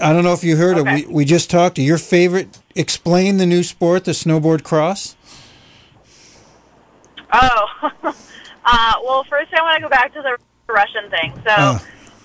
[0.00, 1.00] I don't know if you heard Okay.
[1.00, 1.08] it.
[1.08, 2.58] We, we just talked to your favorite.
[2.74, 5.14] Explain the new sport, the snowboard cross.
[7.32, 7.66] Oh,
[8.64, 10.38] uh, well, first I want to go back to the
[10.72, 11.32] Russian thing.
[11.46, 11.80] So, Oh.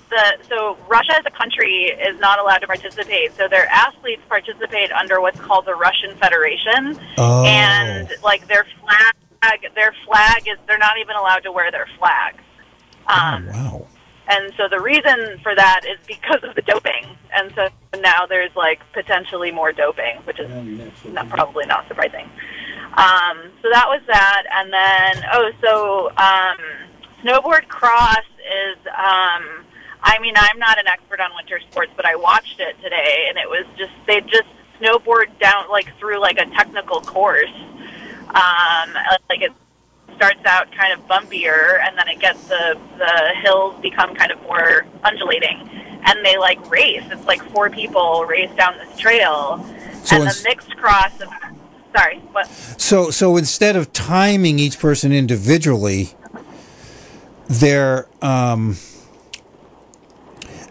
[0.09, 3.35] the so Russia as a country is not allowed to participate.
[3.35, 7.43] So their athletes participate under what's called the Russian Federation, Oh.
[7.45, 12.35] and like their flag, their flag is they're not even allowed to wear their flag.
[13.07, 13.87] Um, Wow.
[14.27, 17.05] And so the reason for that is because of the doping.
[17.31, 17.67] And so
[18.01, 20.49] now there's like potentially more doping, which is
[21.05, 22.27] not, probably not surprising.
[22.97, 24.43] Um, so that was that.
[24.51, 26.57] And then, oh, so um,
[27.23, 29.65] snowboard cross is, um,
[30.01, 33.37] I mean, I'm not an expert on winter sports, but I watched it today and
[33.37, 34.47] it was just, they just
[34.79, 37.49] snowboard down like through like a technical course.
[38.29, 38.93] Um,
[39.29, 39.53] like it
[40.15, 44.41] starts out kind of bumpier and then it gets the the hills become kind of
[44.43, 45.69] more undulating.
[46.07, 47.03] And they like race.
[47.09, 49.65] It's like four people race down this trail.
[50.03, 51.29] So and the mixed cross of
[51.95, 52.47] sorry what?
[52.47, 56.13] So so instead of timing each person individually,
[57.47, 58.77] they're um,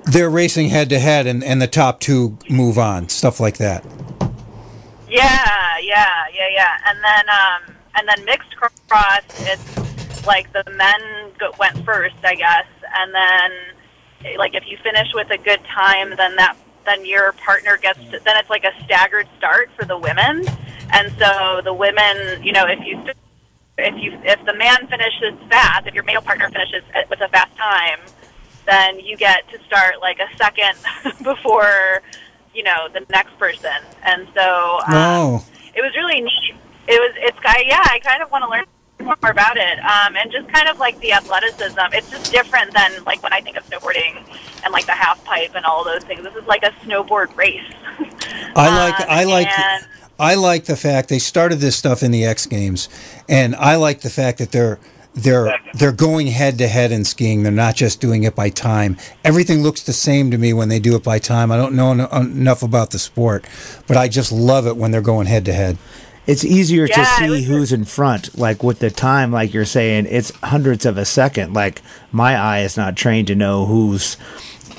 [0.04, 3.84] they're racing head to head, and and the top two move on, stuff like that.
[5.08, 6.78] yeah yeah yeah yeah.
[6.88, 8.56] And then um and then mixed
[8.88, 12.66] cross it's like the men go, went first i guess.
[12.94, 16.56] And then like if you finish with a good time then that
[16.86, 20.44] then your partner gets to, then it's like a staggered start for the women.
[20.92, 23.02] And so the women you know if you
[23.78, 27.28] if you if the man finishes fast if your male partner finishes at- with a
[27.28, 27.98] fast time
[28.66, 30.74] then you get to start like a second
[31.24, 32.00] before
[32.54, 33.72] you know the next person.
[34.04, 35.46] And so um, Oh.
[35.74, 36.54] it was really neat.
[36.86, 38.64] It was it's I yeah I kind of want to learn
[39.00, 41.78] more about it um, and just kind of like the athleticism.
[41.92, 44.24] It's just different than like when I think of snowboarding
[44.64, 46.22] and like the half pipe and all those things.
[46.22, 47.60] This is like a snowboard race.
[48.56, 49.48] I like Um, I like
[50.18, 52.88] I like the fact they started this stuff in the X Games,
[53.28, 54.78] and I like the fact that they're
[55.14, 57.42] they're they're going head to head in skiing.
[57.44, 58.96] They're not just doing it by time.
[59.24, 61.52] Everything looks the same to me when they do it by time.
[61.52, 63.44] I don't know en- enough about the sport,
[63.86, 65.78] but I just love it when they're going head to head.
[66.26, 68.36] It's easier to Yeah, it see was- who's in front.
[68.36, 71.52] Like with the time, like you're saying, it's hundredths of a second.
[71.54, 74.16] Like my eye is not trained to know who's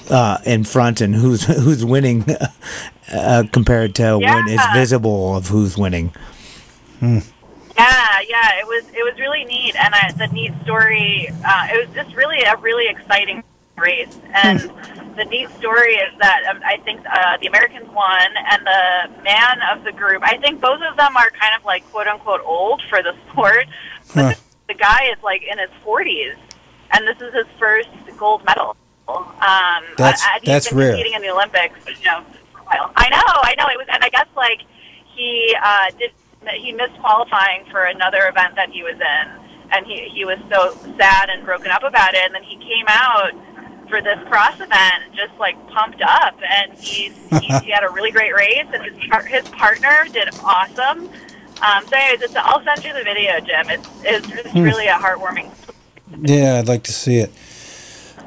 [0.10, 2.26] uh, in front and who's who's winning
[3.14, 6.12] uh, compared to when it's visible of who's winning.
[7.78, 11.30] Yeah, yeah, it was it was really neat, and I, the neat story.
[11.46, 13.44] Uh, it was just really a really exciting
[13.78, 14.60] race, and
[15.18, 19.60] the neat story is that um, I think uh, the Americans won, and the man
[19.74, 20.24] of the group.
[20.24, 23.66] I think both of them are kind of like quote unquote old for the sport,
[24.14, 24.34] but Huh.
[24.68, 26.36] the, the guy is like in his forties,
[26.92, 28.78] and this is his first gold medal.
[29.08, 30.90] Um, That's- and he's that's been rare.
[30.92, 32.92] competing in the Olympics, you know, for a while.
[32.96, 33.68] I know, I know.
[33.68, 34.62] It was, and I guess like
[35.14, 36.12] he uh, did
[36.54, 40.78] he missed qualifying for another event that he was in, and he he was so
[40.98, 42.22] sad and broken up about it.
[42.24, 43.32] And then he came out
[43.90, 47.10] for this cross event, just like pumped up, and he
[47.42, 51.10] he, he had a really great race, and his par- his partner did awesome.
[51.62, 53.70] Um, so, anyways, it's, I'll send you the video, Jim.
[53.70, 55.52] It's it's, it's really a heartwarming.
[56.22, 57.32] Yeah, I'd like to see it.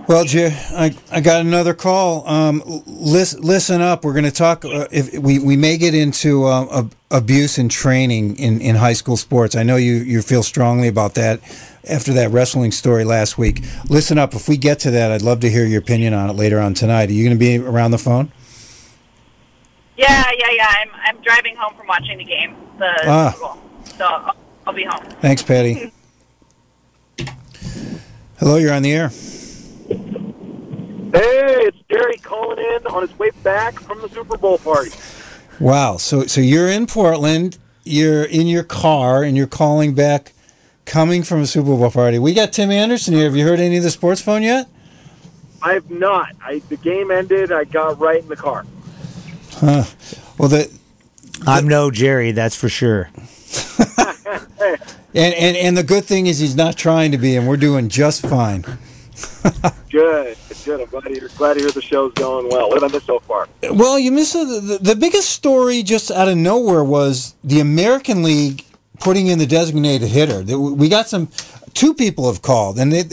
[0.09, 2.27] Well, Jer, I, I got another call.
[2.27, 4.07] Um, listen, listen up.
[4.07, 4.64] We're going to talk.
[4.64, 8.94] Uh, if we, we may get into uh, ab- abuse and training in, in high
[8.94, 9.55] school sports.
[9.55, 11.40] I know you, you feel strongly about that
[11.90, 13.62] after that wrestling story last week.
[13.90, 14.33] Listen up.
[14.35, 16.73] If we get to that, I'd love to hear your opinion on it later on
[16.73, 17.11] tonight.
[17.11, 18.33] Are you going to be around the phone?
[19.99, 20.73] Yeah, yeah, yeah.
[20.81, 23.35] I'm I'm driving home from watching the game, the Ah.
[23.99, 24.37] So I'll,
[24.68, 25.05] I'll be home.
[25.21, 25.92] Thanks, Patty.
[28.38, 29.11] Hello, you're on the air.
[29.88, 34.90] Hey, it's Jerry calling in on his way back from the Super Bowl party.
[35.59, 35.96] Wow.
[35.96, 37.59] So so you're in Portland.
[37.85, 40.35] You're in your car and you're calling back,
[40.85, 42.18] coming from a Super Bowl party.
[42.18, 43.24] We got Tim Anderson here.
[43.24, 44.68] Have you heard any of the sports phone yet?
[45.62, 46.37] I have not.
[46.42, 47.51] I the game ended.
[47.51, 48.66] I got right in the car.
[49.53, 49.85] Huh.
[50.37, 50.70] Well, the
[51.46, 53.11] I'm no Jerry, that's for sure.
[55.14, 57.88] and, and and the good thing is he's not trying to be, and we're doing
[57.88, 58.64] just fine.
[59.90, 60.81] Good, good.
[60.83, 62.68] I'm glad to hear, glad to hear the show's going well.
[62.68, 63.48] What have I missed so far?
[63.70, 68.22] Well, you missed the, the the biggest story just out of nowhere was the American
[68.22, 68.64] League
[69.00, 70.42] putting in the designated hitter.
[70.42, 71.31] We got some
[71.72, 73.04] two people have called, and they,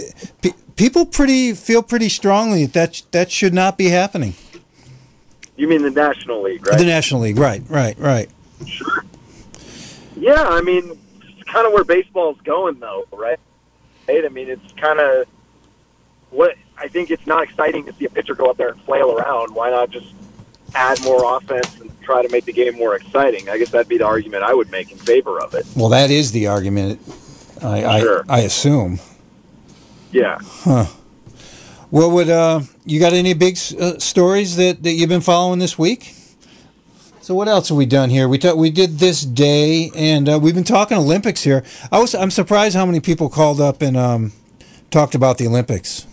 [0.41, 4.33] pe- people pretty feel pretty strongly that that, that should not be happening.
[5.55, 6.77] You mean the National League, right?
[6.77, 8.29] The National League, right, right, right.
[8.67, 9.05] Sure.
[10.17, 13.39] Yeah, I mean, it's kind of where baseball's going, though, right?
[14.07, 14.25] Right?
[14.25, 15.27] I mean, it's kind of
[16.31, 17.11] what I think.
[17.11, 19.53] It's not exciting to see a pitcher go up there and flail around.
[19.53, 20.13] Why not just
[20.73, 23.49] add more offense and try to make the game more exciting?
[23.49, 25.65] I guess that'd be the argument I would make in favor of it.
[25.75, 26.99] Well, that is the argument.
[27.61, 28.25] I Sure.
[28.27, 28.99] I, I assume.
[30.11, 30.39] Yeah.
[30.41, 30.85] Huh.
[31.89, 35.77] What would uh, you got any big uh, stories that, that you've been following this
[35.77, 36.13] week?
[37.21, 38.27] So what else have we done here?
[38.29, 41.63] We we did this day, and uh, we've been talking Olympics here.
[41.91, 44.31] I was I'm surprised how many people called up and um,
[44.91, 46.05] talked about the Olympics.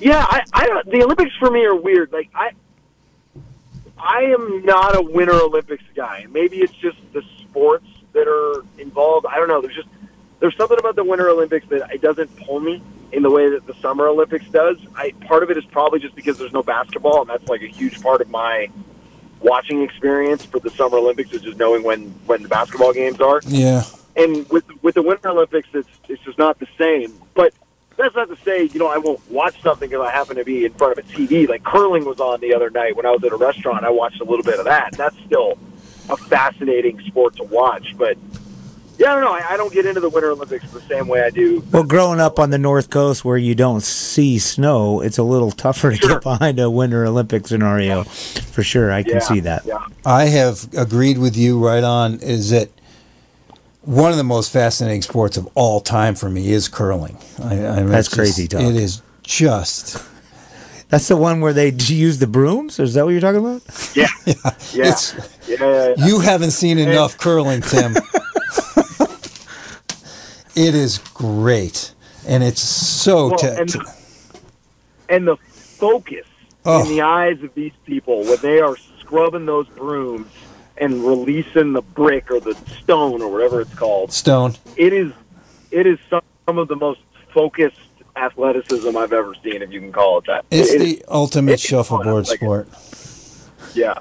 [0.00, 0.90] Yeah, I, I don't.
[0.90, 2.12] The Olympics for me are weird.
[2.12, 2.50] Like I,
[3.98, 6.26] I am not a Winter Olympics guy.
[6.30, 9.26] Maybe it's just the sports that are involved.
[9.26, 9.60] I don't know.
[9.60, 9.88] There's just
[10.40, 12.82] there's something about the Winter Olympics that it doesn't pull me
[13.12, 14.78] in the way that the Summer Olympics does.
[14.96, 17.66] I part of it is probably just because there's no basketball, and that's like a
[17.68, 18.68] huge part of my
[19.40, 23.40] watching experience for the Summer Olympics is just knowing when when the basketball games are
[23.46, 23.84] Yeah.
[24.16, 27.12] and with with the Winter Olympics, it's it's just not the same.
[27.34, 27.52] But
[28.00, 30.64] that's not to say you know I won't watch something if I happen to be
[30.64, 31.48] in front of a TV.
[31.48, 33.84] Like curling was on the other night when I was at a restaurant.
[33.84, 34.92] I watched a little bit of that.
[34.92, 35.58] That's still
[36.08, 37.94] a fascinating sport to watch.
[37.96, 38.16] But
[38.98, 39.32] yeah, I don't know.
[39.32, 41.64] I, I don't get into the Winter Olympics the same way I do.
[41.72, 45.50] Well, growing up on the North Coast where you don't see snow, it's a little
[45.50, 48.04] tougher to get behind a Winter Olympic scenario.
[48.04, 49.64] For sure, I can Yeah, see that.
[49.64, 49.86] Yeah.
[50.04, 52.20] I have agreed with you right on.
[52.20, 52.68] Is that
[53.82, 57.16] one of the most fascinating sports of all time for me is curling.
[57.42, 58.70] I, I mean, That's it's crazy just- talk.
[58.74, 60.02] It is just.
[60.88, 62.80] That's the one where they use the brooms?
[62.80, 63.62] Is that what you're talking about?
[63.94, 64.08] Yeah.
[64.26, 64.88] Yeah.
[64.90, 65.14] It's,
[65.48, 66.06] yeah, yeah, yeah.
[66.06, 67.94] You haven't seen enough curling, Tim.
[70.56, 71.94] it is great,
[72.26, 73.28] and it's so.
[73.28, 73.80] Well, te- and, te-
[75.08, 76.26] and the focus
[76.64, 76.82] Oh.
[76.82, 80.26] in the eyes of these people when they are scrubbing those brooms
[80.80, 84.12] and releasing the brick or the stone or whatever it's called.
[84.12, 84.56] Stone.
[84.76, 85.12] It is,
[85.70, 86.22] it is some
[86.58, 87.00] of the most
[87.32, 87.76] focused
[88.16, 90.44] athleticism I've ever seen, if you can call it that.
[90.50, 91.78] It's It the is- ultimate it's fun.
[91.84, 92.36] shuffleboard Like it.
[92.40, 92.68] sport.
[93.74, 93.94] yeah.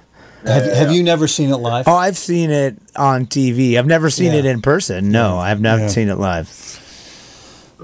[0.45, 0.73] Have, Yeah.
[0.75, 1.85] have you never seen it live?
[1.87, 3.77] Oh, I've seen it on TV.
[3.77, 4.39] I've never seen Yeah.
[4.39, 5.11] it in person.
[5.11, 5.87] No, I've not Yeah.
[5.89, 6.49] seen it live.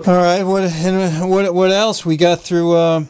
[0.08, 0.44] All right.
[0.44, 2.74] What and what what else we got through?
[2.76, 3.04] Uh,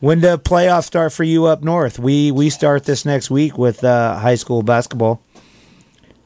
[0.00, 1.98] When do playoffs start for you up north?
[1.98, 5.22] We we start this next week with uh, high school basketball.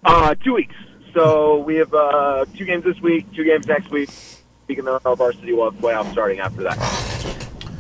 [0.05, 0.75] Uh, two weeks.
[1.15, 4.11] So we have uh, two games this week, two games next week.
[4.65, 6.77] Speaking of our varsity, we'll have playoffs starting after that.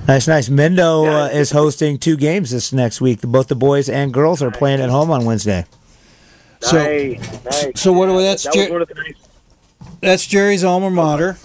[0.06, 0.48] Nice, nice.
[0.48, 1.24] Mendo Yeah.
[1.24, 3.20] uh, is hosting two games this next week.
[3.20, 5.66] Both the boys and girls are playing at home on Wednesday.
[6.62, 6.70] Nice.
[6.70, 7.80] So- nice, nice.
[7.80, 9.14] so what that's that Jer- was one of the nice.
[10.00, 11.36] That's Jerry's alma mater.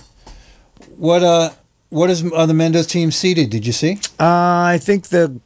[0.98, 1.50] What uh,
[1.94, 3.50] what is uh, the Mendo's team seated?
[3.50, 3.94] Did you see?
[4.20, 4.26] Uh,
[4.74, 5.40] I think the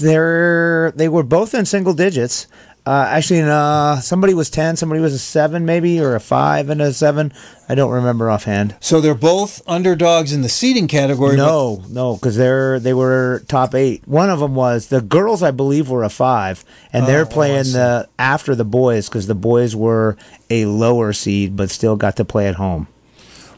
[0.00, 2.46] they're they were both in single digits.
[2.86, 6.80] Uh, actually, uh, somebody was ten, somebody was a seven, maybe, or a five and
[6.80, 7.32] a seven.
[7.68, 8.76] I don't remember offhand.
[8.78, 11.36] So they're both underdogs in the seeding category.
[11.36, 14.06] No, no, because they're they were top eight.
[14.06, 17.72] One of them was the girls, I believe, were a five, and Oh, they're playing
[17.72, 20.16] the after the boys because the boys were
[20.48, 22.95] a lower seed, but still got to play at home but-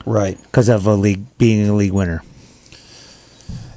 [0.04, 0.40] right.
[0.42, 2.22] because of a league being a league winner.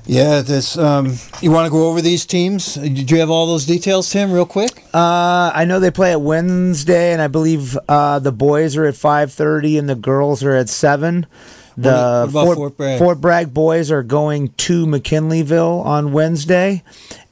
[0.05, 0.41] Yeah.
[0.41, 0.77] This.
[0.77, 2.75] Um, you want to go over these teams?
[2.75, 4.31] Did you have all those details, Tim?
[4.31, 4.83] Real quick.
[4.93, 8.95] Uh, I know they play at Wednesday, and I believe uh, the boys are at
[8.95, 11.27] five thirty, and the girls are at seven.
[11.77, 12.99] The What about Fort Bragg?
[12.99, 16.83] Fort Bragg boys are going to McKinleyville on Wednesday,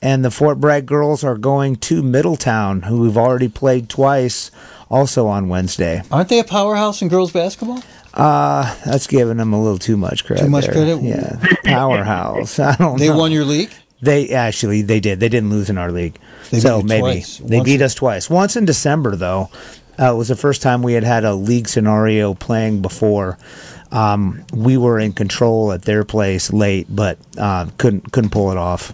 [0.02, 4.50] and the Fort Bragg girls are going to Middletown, who we've already played twice,
[4.90, 6.02] also on Wednesday.
[6.10, 7.84] Aren't they a powerhouse in girls basketball?
[8.20, 10.44] Uh, that's giving them a little too much credit.
[10.44, 10.74] Too much there.
[10.74, 11.02] credit?
[11.02, 12.60] Yeah, powerhouse.
[12.60, 13.00] I don't.
[13.00, 13.18] They know.
[13.18, 13.72] won your league.
[14.02, 15.20] They actually they did.
[15.20, 16.18] They didn't lose in our league.
[16.52, 17.38] They so maybe twice.
[17.40, 18.30] they Once- beat us twice.
[18.30, 19.50] Once in December though.
[20.02, 23.38] Uh, it was the first time we had had a league scenario playing before.
[23.92, 28.58] Um, we were in control at their place late, but uh, couldn't couldn't pull it
[28.58, 28.94] off.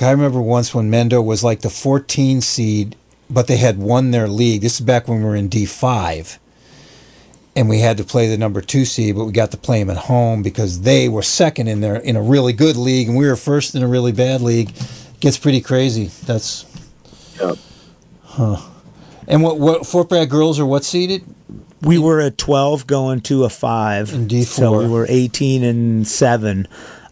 [0.00, 2.94] I remember once when Mendo was like the 14 seed,
[3.28, 4.60] but they had won their league.
[4.62, 6.38] This is back when we were in D5.
[7.58, 9.90] And we had to play the number two seed, but we got to play them
[9.90, 13.26] at home because they were second in their in a really good league, and we
[13.26, 14.70] were first in a really bad league.
[15.18, 16.06] Gets pretty crazy.
[16.24, 16.64] That's
[17.40, 17.56] Yep.
[18.22, 18.58] huh.
[19.26, 21.24] And what what Fort Bragg girls are what seeded?
[21.82, 24.44] We were at twelve going to a five, In D4.
[24.46, 26.68] so we were eighteen and seven.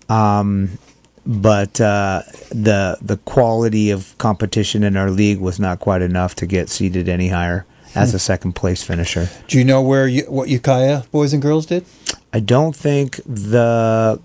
[0.08, 0.78] Um,
[1.26, 6.46] but uh, the the quality of competition in our league was not quite enough to
[6.46, 8.16] get seeded any higher as Hmm.
[8.16, 9.28] a second place finisher.
[9.48, 11.84] Do you know where you, what Ukiah boys and girls did?
[12.32, 14.20] I don't think the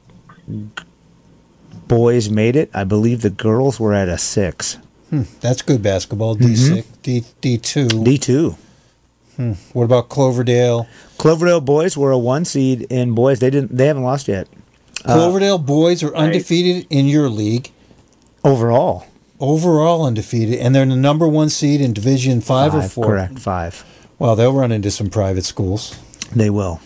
[1.88, 2.70] boys made it.
[2.74, 4.78] I believe the girls were at a six.
[5.10, 6.36] Hmm, that's good basketball.
[6.36, 7.88] D six, D D two.
[7.88, 8.56] D two.
[9.74, 10.88] What about Cloverdale?
[11.18, 13.40] Cloverdale boys were a one seed in boys.
[13.40, 13.76] They didn't.
[13.76, 14.48] They haven't lost yet
[15.04, 17.72] Cloverdale boys are undefeated in your league.
[18.44, 19.06] overall.
[19.42, 23.06] Overall undefeated, and they're the number one seed in Division five, or four.
[23.08, 23.40] Correct.
[23.40, 23.84] Five.
[24.20, 26.00] Well, they'll run into some private schools.
[26.36, 26.80] They will.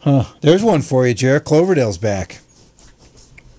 [0.00, 0.24] Huh.
[0.40, 1.44] There's one for you, Jared.
[1.44, 2.40] Cloverdale's back.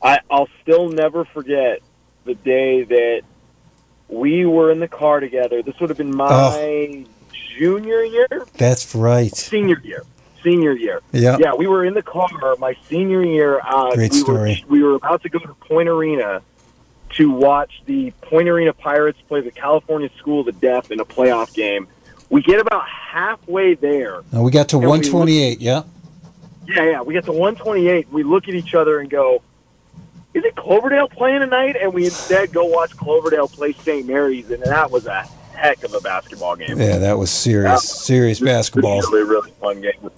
[0.01, 1.79] I, I'll still never forget
[2.25, 3.21] the day that
[4.09, 5.61] we were in the car together.
[5.61, 7.03] This would have been my Oh.
[7.57, 9.33] junior year, That's right.
[9.33, 10.03] senior year,
[10.43, 11.01] senior year.
[11.13, 11.37] Yeah.
[11.39, 12.27] Yeah, we were in the car
[12.59, 13.61] my senior year.
[13.65, 14.63] Uh, Great we story.
[14.67, 16.41] Were, we were about to go to Point Arena
[17.13, 21.05] to watch the Point Arena Pirates play the California School of the Deaf in a
[21.05, 21.87] playoff game.
[22.29, 24.21] We get about halfway there.
[24.31, 25.61] Now we got to And we 128.
[25.61, 25.83] Yeah.
[26.67, 27.01] Yeah, yeah.
[27.01, 28.09] We get to 128.
[28.11, 29.41] We look at each other and go,
[30.33, 34.07] "Is it Cloverdale playing tonight?" And we instead go watch Cloverdale play St.
[34.07, 36.79] Mary's, and that was a heck of a basketball game.
[36.79, 38.95] Yeah, that was serious, serious basketball.
[38.95, 40.11] This was a really, really fun game.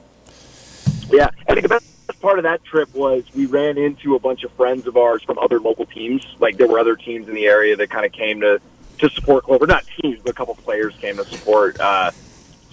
[1.10, 1.95] Yeah, I think the best
[2.26, 5.38] part of that trip was we ran into a bunch of friends of ours from
[5.38, 6.26] other local teams.
[6.40, 8.60] Like there were other teams in the area that kind of came to
[8.98, 9.68] to support Clover.
[9.68, 12.10] Not teams, but a couple players came to support uh,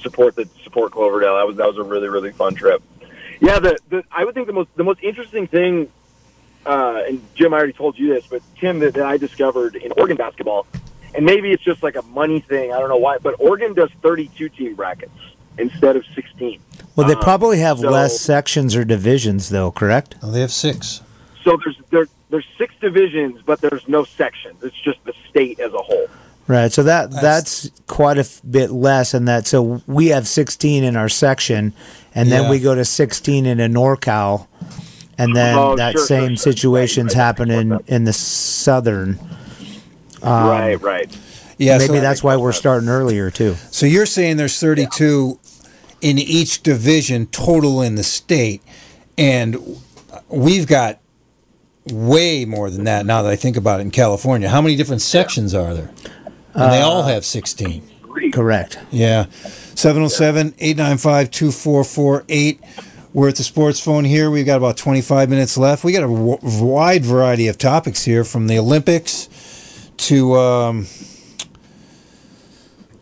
[0.01, 1.37] support the support Cloverdale.
[1.37, 2.83] That was that was a really really fun trip.
[3.43, 5.93] Yeah, the, the I would think the most the most interesting thing,
[6.65, 9.93] uh, and Jim, I already told you this, but Tim, that, that I discovered in
[9.99, 10.67] Oregon basketball,
[11.15, 12.73] and maybe it's just like a money thing.
[12.73, 15.13] I don't know why, but Oregon does 32 team brackets
[15.59, 16.59] instead of 16.
[16.95, 19.71] Well, they Um, probably have so- less sections or divisions, though.
[19.71, 20.15] Correct?
[20.23, 21.01] Oh, they have six.
[21.45, 24.57] So there's there, there's six divisions, but there's no sections.
[24.63, 26.07] It's just the state as a whole.
[26.49, 26.73] Right.
[26.73, 30.97] So that that's quite a f- bit less, and that so we have 16 in
[30.97, 31.73] our section,
[32.15, 32.43] and Yeah.
[32.43, 34.47] then we go to 16 in a NorCal,
[35.19, 36.53] and then Oh, that sure, same sure, sure.
[36.53, 37.49] situations Right, right.
[37.49, 39.19] in in the southern.
[40.23, 41.11] right, right.
[41.59, 41.79] Yeah.
[41.79, 43.57] Maybe so, that's why we're starting earlier too.
[43.71, 45.39] so you're saying there's 32
[46.03, 48.61] in each division total in the state,
[49.17, 49.57] and
[50.29, 51.01] we've got
[51.87, 54.49] way more than that now that I think about it in California.
[54.49, 55.91] How many different sections are there?
[56.55, 57.89] And they all have 16.
[58.33, 58.79] Correct.
[58.91, 59.27] Yeah.
[59.75, 62.61] 707 895 2448.
[63.15, 64.31] We're at the sports phone here.
[64.31, 65.85] We've got about 25 minutes left.
[65.85, 69.29] We got a w- wide variety of topics here from the Olympics
[69.99, 70.87] to um,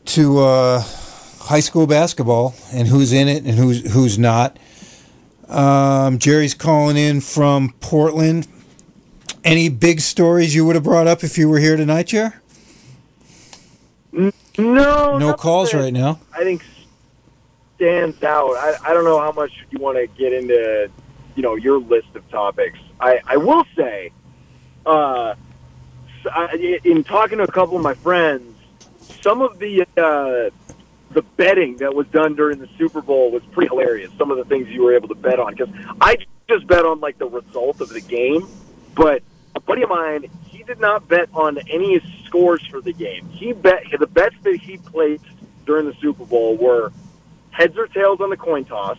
[0.07, 0.83] to uh,
[1.51, 4.57] high school basketball and who's in it and who's who's not.
[5.49, 8.47] Um, Jerry's calling in from Portland.
[9.43, 12.41] Any big stories you would have brought up if you were here tonight, Jer?
[14.13, 16.21] No, No calls right now.
[16.33, 16.63] I think
[17.75, 18.53] stands out.
[18.57, 20.89] I, I don't know how much you want to get into,
[21.35, 22.79] you know, your list of topics.
[23.01, 24.13] I, I will say,
[24.87, 25.35] uh,
[26.85, 28.57] in talking to a couple of my friends,
[29.21, 30.51] some of the uh,
[31.11, 34.11] the betting that was done during the Super Bowl was pretty hilarious.
[34.17, 36.17] Some of the things you were able to bet on because I
[36.49, 38.47] just bet on like the result of the game,
[38.95, 39.23] but
[39.55, 43.29] a buddy of mine he did not bet on any scores for the game.
[43.31, 45.25] He bet the bets that he placed
[45.67, 46.93] during the Super Bowl were
[47.51, 48.99] heads or tails on the coin toss,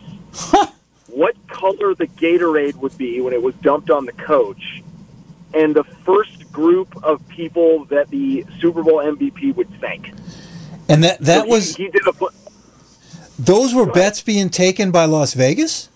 [1.08, 4.82] what color the Gatorade would be when it was dumped on the coach,
[5.54, 10.12] and the first group of people that the Super Bowl MVP would thank.
[10.88, 12.30] And that that So was he did a pl-
[13.38, 15.88] those were bets being taken by Las Vegas.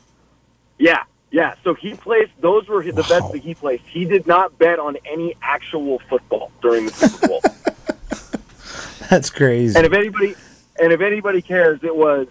[0.78, 1.54] Yeah, yeah.
[1.64, 3.84] So he placed those were the bets that he placed.
[3.86, 7.40] He did not bet on any actual football during the Super Bowl.
[9.10, 9.76] That's crazy.
[9.76, 10.34] and if anybody
[10.80, 12.26] and if anybody cares, it was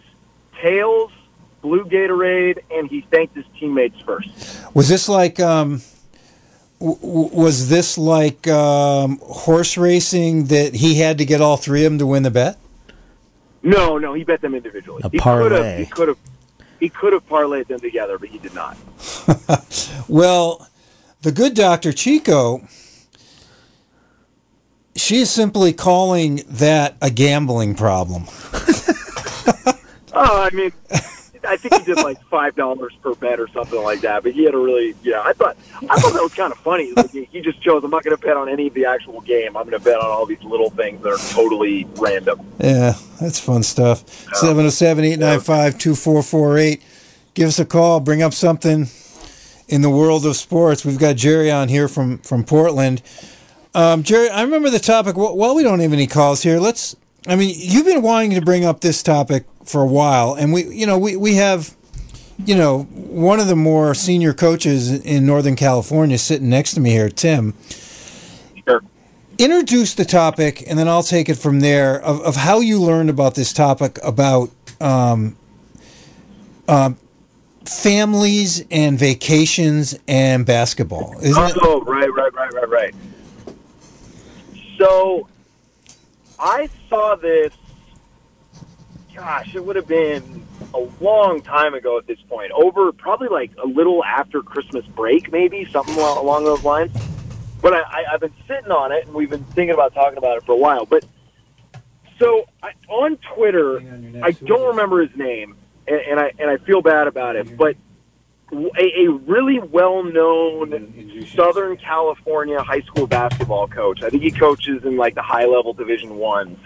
[0.62, 1.12] tails,
[1.62, 4.30] blue Gatorade, and he thanked his teammates first.
[4.74, 5.82] Was this like um,
[6.80, 11.86] w- w- was this like um, horse racing that he had to get all three
[11.86, 12.58] of them to win the bet?
[13.64, 15.02] No, no, he bet them individually.
[15.04, 15.78] A he could have parlay.
[15.80, 16.18] he could have
[16.80, 18.78] he could have parlayed them together, but he did not.
[20.08, 20.68] Well,
[21.24, 21.92] the good Dr.
[21.92, 22.68] Chico,
[24.96, 28.26] she is simply calling that a gambling problem.
[30.18, 30.72] Oh, I mean,
[31.46, 34.24] I think he did like five dollars per bet or something like that.
[34.24, 35.22] But he had a really, yeah.
[35.22, 35.58] I thought,
[35.90, 36.92] I thought that was kind of funny.
[36.94, 37.84] Like, he just chose.
[37.84, 39.56] I'm not going to bet on any of the actual game.
[39.58, 42.46] I'm going to bet on all these little things that are totally random.
[42.60, 44.08] Yeah, that's fun stuff.
[44.34, 46.84] 707 895 2448.
[47.34, 48.00] Give us a call.
[48.00, 48.88] Bring up something
[49.68, 50.86] in the world of sports.
[50.86, 53.02] We've got Jerry on here from, from Portland.
[53.74, 55.18] Um, Jerry, I remember the topic.
[55.18, 56.60] Well, well, we don't have any calls here.
[56.60, 56.96] Let's,
[57.28, 60.64] I mean, you've been wanting to bring up this topic for a while, and we,
[60.66, 61.76] you know, we, we have,
[62.46, 66.92] you know, one of the more senior coaches in Northern California sitting next to me
[66.92, 67.54] here, Tim
[68.68, 68.82] Sure.
[69.38, 73.10] introduce the topic and then I'll take it from there of, of how you learned
[73.10, 74.50] about this topic about
[74.82, 75.36] um,
[76.68, 76.98] um,
[77.66, 81.16] families and vacations and basketball.
[81.22, 81.58] Isn't it?
[81.62, 82.96] Oh, right, right, right, right, right.
[84.78, 85.28] So,
[86.38, 87.54] I saw this.
[89.16, 92.52] Gosh, it would have been a long time ago at this point.
[92.52, 96.92] Over probably like a little after Christmas break, maybe something along, those lines.
[97.62, 100.38] But I, I, I've been sitting on it, and we've been thinking about talking about
[100.38, 100.86] it for a while.
[100.86, 101.06] But
[102.20, 103.78] so I, on Twitter,
[104.22, 105.56] I don't remember his name,
[105.88, 107.56] and, and I and I feel bad about it.
[107.56, 107.78] But
[108.52, 114.04] a, a really well-known Southern California high school basketball coach.
[114.04, 116.60] I think he coaches in like the high-level Division ones.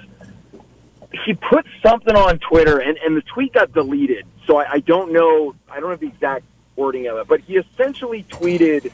[1.26, 4.26] He put something on Twitter, and, and the tweet got deleted.
[4.46, 5.56] So I, I don't know.
[5.70, 6.46] I don't have the exact
[6.76, 8.92] wording of it, but he essentially tweeted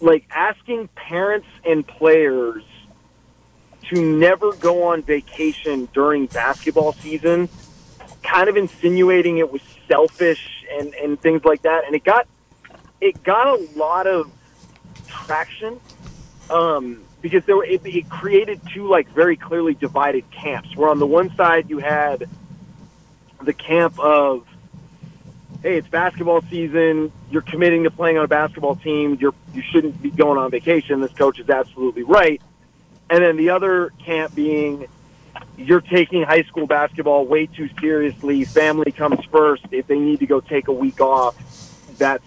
[0.00, 2.62] like asking parents and players
[3.90, 7.48] to never go on vacation during basketball season,
[8.22, 11.84] kind of insinuating it was selfish and, and things like that.
[11.86, 12.26] And it got
[13.00, 14.30] it got a lot of
[15.06, 15.78] traction
[16.50, 20.76] um, because there were, it, it created two like very clearly divided camps.
[20.76, 22.28] Where on the one side you had
[23.40, 24.46] the camp of
[25.62, 27.10] hey, it's basketball season.
[27.30, 29.16] You're committing to playing on a basketball team.
[29.18, 31.00] You're you shouldn't be going on vacation.
[31.00, 32.42] This coach is absolutely right.
[33.08, 34.86] And then the other camp being
[35.56, 38.44] you're taking high school basketball way too seriously.
[38.44, 39.64] Family comes first.
[39.70, 41.34] If they need to go take a week off,
[41.96, 42.26] that's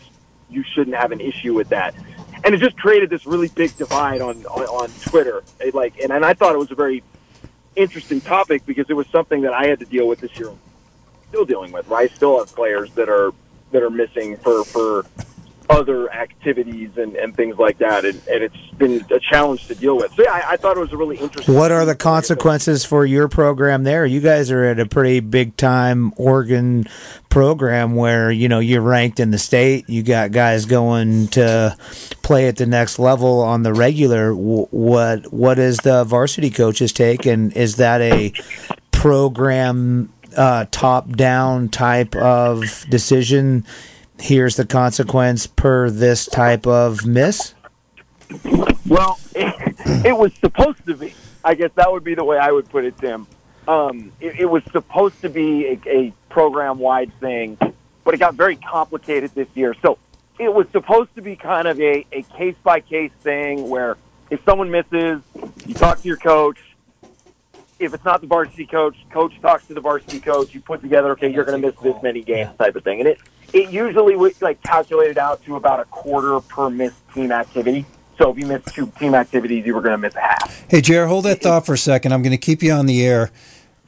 [0.49, 1.93] you shouldn't have an issue with that.
[2.47, 5.43] And it just created this really big divide on on, on Twitter.
[5.59, 7.03] It like, and, and I thought it was a very
[7.75, 10.53] interesting topic because it was something that I had to deal with this year.
[11.27, 11.91] Still dealing with.
[11.91, 13.33] I still have players that are
[13.73, 15.05] that are missing for for
[15.69, 19.97] other activities and, and things like that, and, and it's been a challenge to deal
[19.97, 20.13] with.
[20.13, 21.53] So yeah, I, I thought it was a really interesting.
[21.55, 24.05] What are the consequences for your program there?
[24.05, 26.85] You guys are at a pretty big time Oregon
[27.29, 29.89] program where, you know, you're ranked in the state.
[29.89, 31.75] You got guys going to
[32.23, 34.33] play at the next level on the regular.
[34.33, 38.31] Wh- What what is the varsity coaches take and is that a
[38.91, 43.65] program uh, top down type of decision?
[44.19, 47.53] Here's the consequence per this type of miss.
[48.87, 51.13] Well, it, it was supposed to be.
[51.43, 53.27] I guess that would be the way I would put it, Tim.
[53.67, 57.57] Um, it, it was supposed to be a, a program-wide thing,
[58.03, 59.75] but it got very complicated this year.
[59.81, 59.97] So
[60.39, 63.97] it was supposed to be kind of a, a case-by-case thing where
[64.29, 65.21] if someone misses,
[65.65, 66.57] you talk to your coach,
[67.79, 70.53] if it's not the varsity coach, coach talks to the varsity coach.
[70.53, 73.09] You put together, okay, you're going to miss this many games, type of thing, and
[73.09, 73.19] it
[73.57, 77.85] it usually would like calculated out to about a quarter per missed team activity.
[78.17, 80.65] So if you missed two team activities, you were going to miss a half.
[80.69, 82.13] Hey, Jared, hold that thought for a second.
[82.13, 83.31] I'm going to keep you on the air.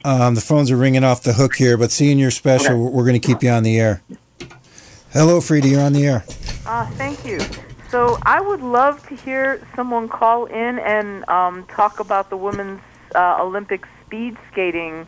[0.04, 2.94] Um, the phones are ringing off the hook here, but seeing your special, Okay.
[2.96, 4.02] we're going to keep you on the air.
[5.12, 6.24] Hello, Frida, you're on the air.
[6.64, 7.40] Uh, thank you.
[7.90, 12.80] So I would love to hear someone call in and um, talk about the women's
[13.14, 15.06] uh, Olympic speed skating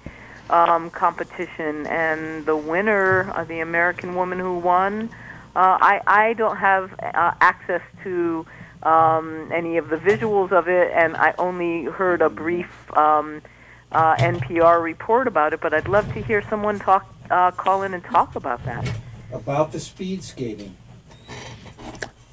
[0.52, 5.10] um, competition and the winner, uh, the American woman who won.
[5.56, 8.46] Uh, I I don't have uh, access to
[8.82, 13.42] um, any of the visuals of it, and I only heard a brief um,
[13.90, 15.60] uh, NPR report about it.
[15.60, 18.88] But I'd love to hear someone talk, uh, call in and talk about that.
[19.32, 20.76] About the speed skating.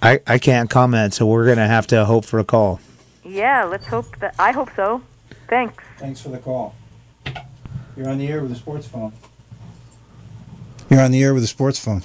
[0.02, 2.80] I, I can't comment, so we're gonna have to hope for a call.
[3.24, 4.36] Yeah, let's hope that.
[4.40, 5.02] I hope so.
[5.48, 5.84] Thanks.
[5.98, 6.76] Thanks for the call.
[8.00, 9.12] You're on the air with a sports phone.
[10.90, 12.02] You're on the air with a sports phone.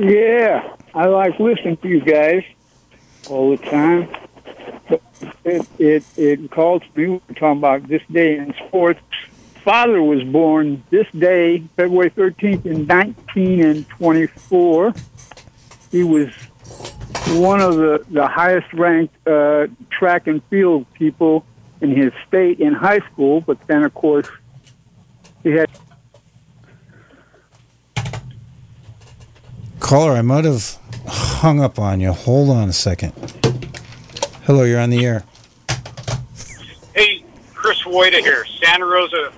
[0.00, 2.42] Yeah, I like listening to you guys
[3.30, 4.08] all the time.
[4.88, 5.00] But
[5.44, 7.06] it it it calls me.
[7.06, 8.98] We're talking about this day in sports.
[9.62, 14.92] Father was born this day, February thirteenth, in nineteen and twenty-four.
[15.92, 16.34] He was
[17.28, 21.46] one of the the highest ranked uh, track and field people
[21.80, 23.40] in his state in high school.
[23.40, 24.28] But then, of course,
[25.42, 25.70] he had
[29.86, 32.10] Caller, I might have hung up on you.
[32.10, 33.12] Hold on a second.
[34.42, 35.22] Hello, you're on the air.
[36.92, 37.24] Hey,
[37.54, 39.32] Chris Woida here, Santa Rosa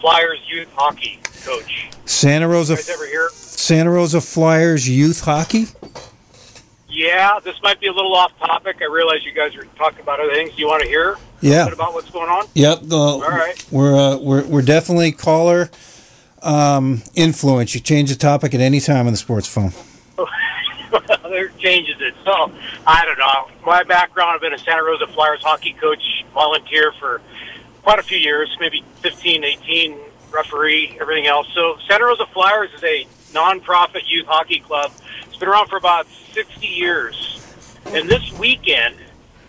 [0.00, 1.88] Flyers youth hockey coach.
[2.04, 3.30] Santa Rosa, guys ever hear?
[3.30, 5.68] Santa Rosa Flyers youth hockey.
[6.90, 8.82] Yeah, this might be a little off topic.
[8.82, 10.54] I realize you guys are talking about other things.
[10.54, 11.66] Do you want to hear a Yeah.
[11.68, 12.46] about what's going on?
[12.54, 12.80] Yep.
[12.82, 13.64] The, All right.
[13.70, 15.70] We're uh, we're we're definitely caller
[16.42, 17.74] um, influence.
[17.74, 19.72] You change the topic at any time on the sports phone.
[20.90, 22.14] Well there changes it.
[22.24, 22.52] So
[22.86, 23.48] I don't know.
[23.66, 27.20] My background: I've been a Santa Rosa Flyers hockey coach, volunteer for
[27.82, 29.98] quite a few years, maybe 15, 18,
[30.30, 31.48] referee, everything else.
[31.52, 34.92] So Santa Rosa Flyers is a nonprofit youth hockey club.
[35.26, 37.44] It's been around for about 60 years,
[37.86, 38.94] and this weekend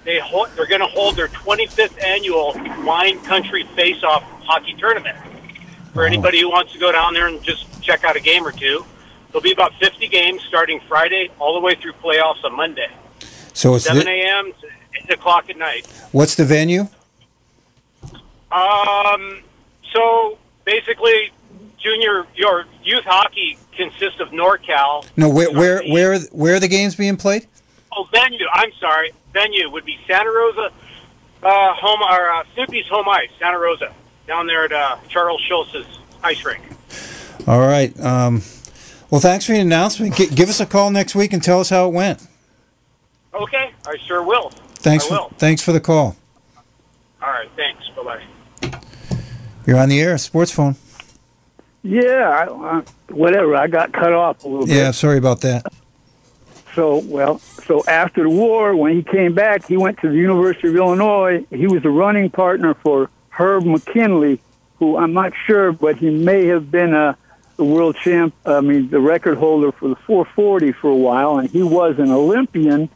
[0.06, 0.22] they
[0.56, 2.54] they're going to hold their 25th annual
[2.86, 5.18] Wine Country Face Off hockey tournament.
[5.94, 8.52] For anybody who wants to go down there and just check out a game or
[8.52, 8.86] two,
[9.32, 12.90] there'll be about 50 games starting Friday all the way through playoffs on Monday.
[13.54, 14.52] So it's 7 a.m.
[14.62, 14.68] to
[15.06, 15.88] 8 o'clock at night.
[16.12, 16.88] what's the venue?
[18.52, 19.42] Um,
[19.92, 21.32] so basically,
[21.78, 25.06] junior your youth hockey consists of NorCal.
[25.18, 27.48] No, where where where where are the games being played?
[27.96, 28.46] Oh, venue.
[28.52, 29.12] I'm sorry.
[29.34, 30.70] Venue would be Santa Rosa
[31.44, 33.94] uh, home or uh, Snoopy's home ice, Santa Rosa,
[34.28, 35.86] down there at uh, Charles Schulz's
[36.24, 36.62] ice rink.
[37.48, 37.98] All right.
[38.00, 38.42] Um,
[39.10, 40.16] well, thanks for the announcement.
[40.16, 42.26] G- give us a call next week and tell us how it went.
[43.34, 44.50] Okay, I sure will.
[44.76, 46.16] Thanks I for thanks for the call.
[47.22, 47.84] All right, thanks.
[47.96, 48.04] Bye
[48.62, 48.80] bye.
[49.68, 50.76] You're on the air, sports phone.
[51.84, 53.56] yeah, I, uh, whatever.
[53.56, 54.76] I got cut off a little bit.
[54.76, 55.66] Yeah, sorry about that.
[56.76, 60.68] So, well, so after the war, when he came back, he went to the University
[60.68, 61.46] of Illinois.
[61.50, 64.42] He was a running partner for Herb McKenley,
[64.78, 67.18] who I'm not sure, but he may have been a
[67.56, 68.36] the world champ.
[68.46, 72.12] I mean, the record holder for the 440 for a while, and he was an
[72.12, 72.90] Olympian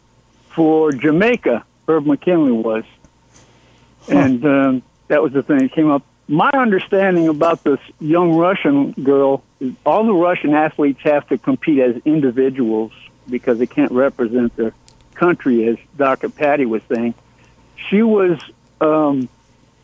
[0.49, 1.63] for Jamaica.
[1.87, 2.83] Herb McKenley was,
[4.09, 6.03] and um, that was the thing that came up.
[6.27, 11.79] My understanding about this young Russian girl is all the Russian athletes have to compete
[11.79, 12.91] as individuals
[13.29, 14.73] because they can't represent their
[15.13, 16.29] country, as Dr.
[16.29, 17.13] Patty was saying.
[17.75, 18.39] She was,
[18.81, 19.29] um,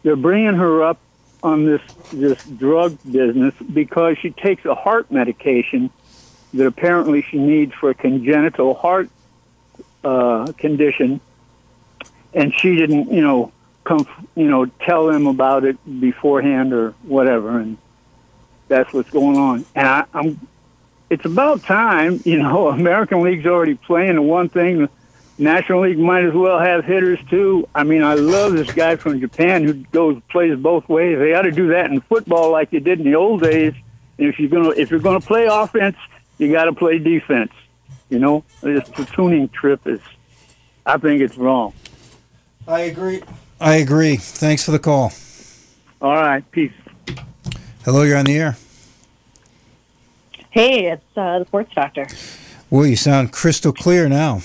[0.03, 0.99] they're bringing her up
[1.43, 1.81] on this
[2.11, 5.91] this drug business because she takes a heart medication
[6.53, 9.09] that apparently she needs for a congenital heart
[10.03, 11.19] uh, condition,
[12.33, 13.51] and she didn't, you know,
[13.83, 17.77] come, you know, tell them about it beforehand or whatever, and
[18.67, 19.65] that's what's going on.
[19.75, 20.47] And I, I'm
[21.09, 24.79] it's about time, you know, American League's already playing the one thing.
[24.79, 24.89] The
[25.37, 27.67] National League might as well have hitters too.
[27.75, 31.17] I mean, I love this guy from Japan who goes plays both ways.
[31.19, 33.73] They ought to do that in football like they did in the old days.
[34.17, 35.97] And if you're gonna if you're gonna play offense,
[36.37, 37.51] you got to play defense.
[38.09, 39.99] You know, this platooning trip is,
[40.85, 41.73] I think it's wrong.
[42.67, 43.23] I agree.
[43.59, 44.17] I agree.
[44.17, 45.11] Thanks for the call.
[46.01, 46.73] All right, peace.
[47.83, 48.57] Hello, you're on the air.
[50.55, 52.07] Hey, it's uh, the sports doctor.
[52.69, 54.39] Well, you sound crystal clear now.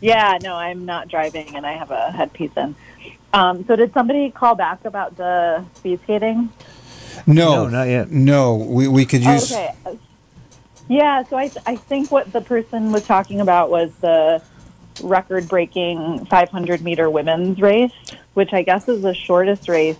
[0.00, 2.74] Yeah, no, I'm not driving and I have a headpiece in.
[3.32, 6.50] Um, so did somebody call back about the speed skating?
[7.24, 8.10] No, No, not yet.
[8.10, 9.52] No, we, we could Oh, use.
[9.52, 9.72] okay.
[10.88, 14.42] Yeah, so I, I think what the person was talking about was the
[15.04, 17.92] record breaking 500 meter women's race,
[18.34, 19.98] which I guess is the shortest race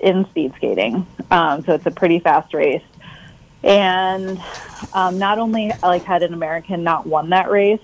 [0.00, 1.08] in speed skating.
[1.32, 2.84] Um, so it's a pretty fast race.
[3.64, 4.40] And
[4.92, 7.80] um, not only like had an American not won that race,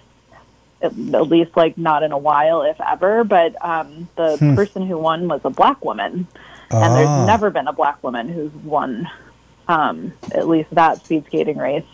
[0.80, 4.54] at, at least like not in a while, if ever, but um, the Hmm.
[4.54, 6.26] person who won was a black woman
[6.70, 6.94] and Ah.
[6.94, 9.08] there's never been a black woman who's won
[9.68, 11.84] um, at least that speed skating race.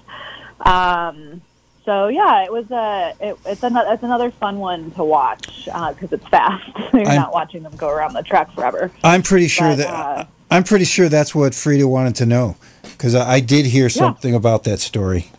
[0.61, 1.41] Um,
[1.85, 6.13] so yeah, it was a it, it's another it's another fun one to watch because
[6.13, 6.69] it's fast.
[6.93, 8.91] You're I'm- not watching them go around the track forever.
[9.03, 12.57] I'm pretty sure But, that uh, I'm pretty sure that's what Frida wanted to know
[12.83, 15.31] because I, I did hear something about that story.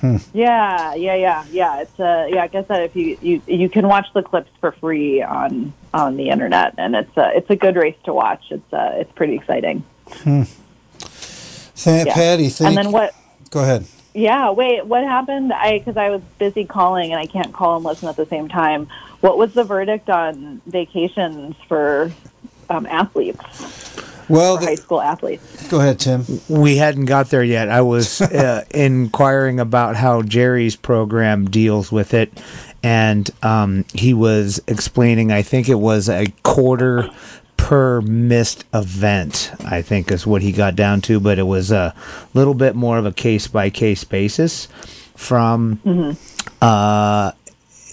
[0.00, 0.16] Hmm.
[0.32, 1.80] Yeah, yeah, yeah, yeah.
[1.82, 2.42] It's uh, yeah.
[2.42, 6.16] I guess that if you you you can watch the clips for free on on
[6.16, 8.44] the internet, and it's a it's a good race to watch.
[8.50, 9.84] It's uh, it's pretty exciting.
[10.22, 10.44] Hmm.
[11.74, 12.14] Th- Yeah.
[12.14, 13.14] Patty, thank, and then what?
[13.50, 13.84] Go ahead.
[14.14, 15.52] Yeah, wait, what happened?
[15.52, 18.48] I because I was busy calling and I can't call and listen at the same
[18.48, 18.88] time.
[19.20, 22.10] What was the verdict on vacations for
[22.70, 23.99] um, athletes?
[24.30, 25.68] Well, for high school athletes.
[25.68, 26.24] Go ahead, Tim.
[26.48, 27.68] We hadn't got there yet.
[27.68, 32.32] I was uh, inquiring about how Jerry's program deals with it,
[32.82, 35.32] and um, he was explaining.
[35.32, 37.10] I think it was a quarter
[37.56, 39.52] per missed event.
[39.64, 41.94] I think is what he got down to, but it was a
[42.32, 44.68] little bit more of a case by case basis
[45.16, 46.16] from
[46.62, 47.32] uh,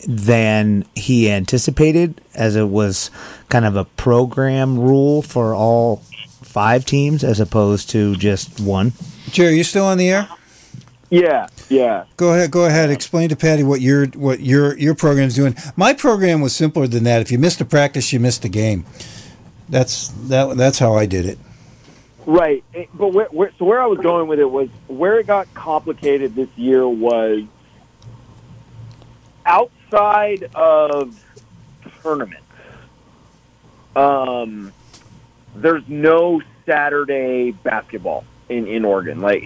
[0.07, 3.11] than he anticipated, as it was
[3.49, 6.01] kind of a program rule for all
[6.57, 8.91] five teams as opposed to just one.
[9.29, 10.27] Jerry, you still on the air?
[11.11, 12.05] Yeah, yeah.
[12.17, 12.49] Go ahead.
[12.49, 12.89] Go ahead.
[12.89, 15.55] Explain to Patty what your what your your program's doing.
[15.75, 17.21] My program was simpler than that.
[17.21, 18.87] If you missed a practice, you missed a game.
[19.69, 20.57] That's that.
[20.57, 21.37] That's how I did it.
[22.25, 22.63] Right,
[22.95, 26.33] but where, where, so where I was going with it was where it got complicated
[26.33, 27.43] this year was
[29.45, 31.23] outside of
[32.01, 32.41] tournaments.
[33.95, 34.73] Um,
[35.61, 39.21] there's no Saturday basketball in in Oregon.
[39.21, 39.43] Like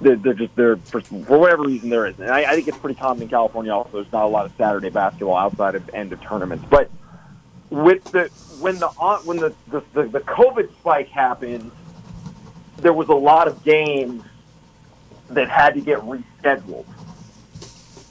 [0.00, 2.22] they're, they're just they're for, for whatever reason there isn't.
[2.22, 3.72] And I, I think it's pretty common in California.
[3.72, 6.90] Also, there's not a lot of Saturday basketball outside of end of tournaments, but
[7.70, 8.28] with the
[8.60, 11.70] when the uh, when the, the the the COVID spike happened,
[12.78, 14.22] there was a lot of games
[15.30, 16.86] that had to get rescheduled.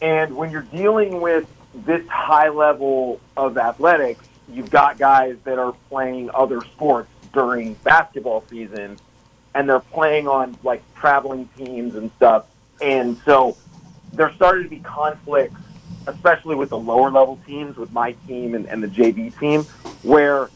[0.02, 5.74] And when you're dealing with this high level of athletics, you've got guys that are
[5.90, 9.00] playing other sports during basketball season
[9.54, 12.46] and they're playing on like traveling teams and stuff.
[12.80, 13.58] And so
[14.14, 15.60] there started to be conflicts,
[16.08, 19.68] especially with the lower level teams, with my team and, and the JV team,
[20.02, 20.50] where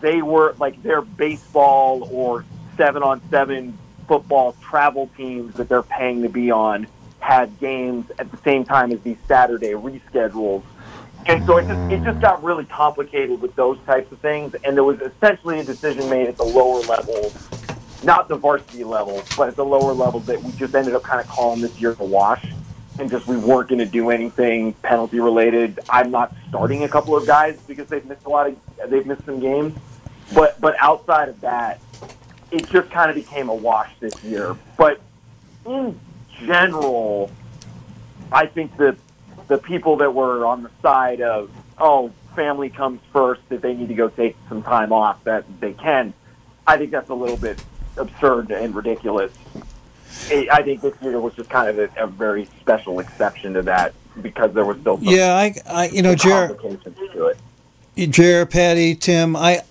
[0.00, 2.44] they were like their baseball or
[2.76, 6.86] seven on seven football travel teams that they're paying to be on
[7.18, 10.62] had games at the same time as these Saturday reschedules.
[11.26, 14.76] And so it just it just got really complicated with those types of things and
[14.76, 17.32] there was essentially a decision made at the lower level,
[18.02, 21.20] not the varsity level, but at the lower level that we just ended up kind
[21.20, 22.44] of calling this year a wash
[22.98, 25.78] and just we weren't going to do anything penalty related.
[25.88, 28.56] I'm not starting a couple of guys because they've missed a lot of
[28.90, 29.78] they've missed some games.
[30.34, 31.80] But but outside of that,
[32.50, 34.56] it just kind of became a wash this year.
[34.76, 35.00] But
[35.64, 35.98] in
[36.44, 37.30] general,
[38.32, 38.96] I think that
[39.48, 43.88] the people that were on the side of oh family comes first that they need
[43.88, 46.14] to go take some time off that they can,
[46.66, 47.62] I think that's a little bit
[47.96, 49.32] absurd and ridiculous.
[50.30, 53.62] I I think this year was just kind of a, a very special exception to
[53.62, 57.26] that because there was still some, Yeah, I, I you know, some Jer, complications to
[57.26, 58.10] it.
[58.10, 59.62] Jer, Patty, Tim, I,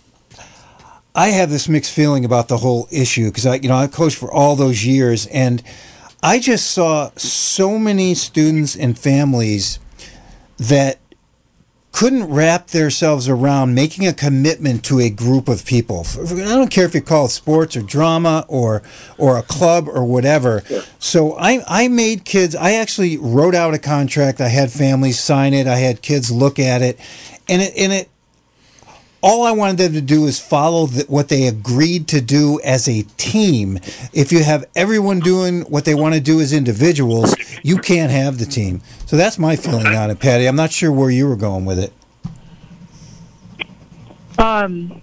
[1.16, 4.18] I have this mixed feeling about the whole issue because I, you know, I coached
[4.18, 5.64] for all those years, and
[6.24, 9.80] I just saw so many students and families
[10.58, 11.00] that
[11.92, 16.06] couldn't wrap themselves around making a commitment to a group of people.
[16.20, 18.84] I don't care if you call it sports or drama or
[19.18, 20.64] or a club or whatever.
[21.00, 22.56] So I I made kids.
[22.56, 24.40] I actually wrote out a contract.
[24.42, 25.66] I had families sign it.
[25.66, 27.00] I had kids look at it,
[27.50, 28.10] and it and it.
[29.22, 32.88] All I wanted them to do is follow the, what they agreed to do as
[32.88, 33.80] a team.
[34.14, 38.38] If you have everyone doing what they want to do as individuals, you can't have
[38.38, 38.82] the team.
[39.08, 40.46] So that's my feeling on it, Patty.
[40.48, 41.94] I'm not sure where you were going with it.
[44.38, 45.02] Um,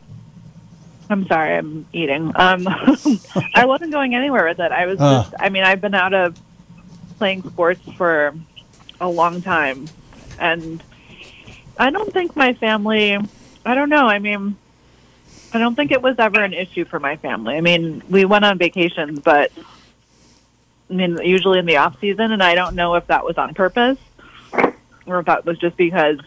[1.10, 2.30] I'm sorry, I'm eating.
[2.36, 2.68] Um,
[3.54, 4.70] I wasn't going anywhere with it.
[4.70, 5.24] I was Ah.
[5.24, 6.38] just, I mean, I've been out of
[7.18, 8.32] playing sports for
[9.00, 9.86] a long time,
[10.38, 10.82] and
[11.78, 13.18] I don't think my family
[13.64, 14.06] I don't know.
[14.06, 14.56] I mean,
[15.52, 17.56] I don't think it was ever an issue for my family.
[17.56, 19.52] I mean, we went on vacations, but
[20.90, 23.54] I mean, usually in the off season, and I don't know if that was on
[23.54, 23.98] purpose
[25.06, 26.18] or if that was just because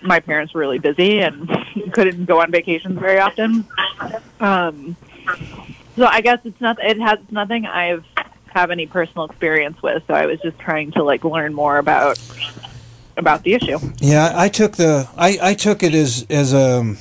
[0.00, 1.48] my parents were really busy and
[1.92, 3.66] couldn't go on vacations very often.
[4.40, 4.96] Um,
[5.96, 6.82] so I guess it's not.
[6.82, 8.04] It has nothing I've
[8.52, 10.02] have any personal experience with.
[10.06, 12.18] So I was just trying to like learn more about
[13.16, 13.78] about the issue.
[13.98, 16.94] Yeah, I took the I, I took it as as a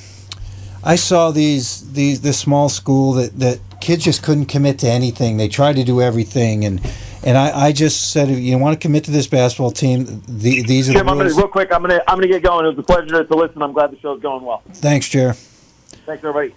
[0.83, 5.37] I saw these these this small school that that kids just couldn't commit to anything.
[5.37, 6.81] They tried to do everything and
[7.23, 10.63] and I, I just said if you want to commit to this basketball team, the,
[10.63, 11.37] these are Jim, the I'm gonna rules.
[11.37, 11.71] real quick.
[11.71, 12.65] I'm gonna I'm gonna get going.
[12.65, 13.61] It was a pleasure to listen.
[13.61, 14.63] I'm glad the show's going well.
[14.73, 15.33] Thanks, Jer.
[15.33, 16.55] Thanks, everybody.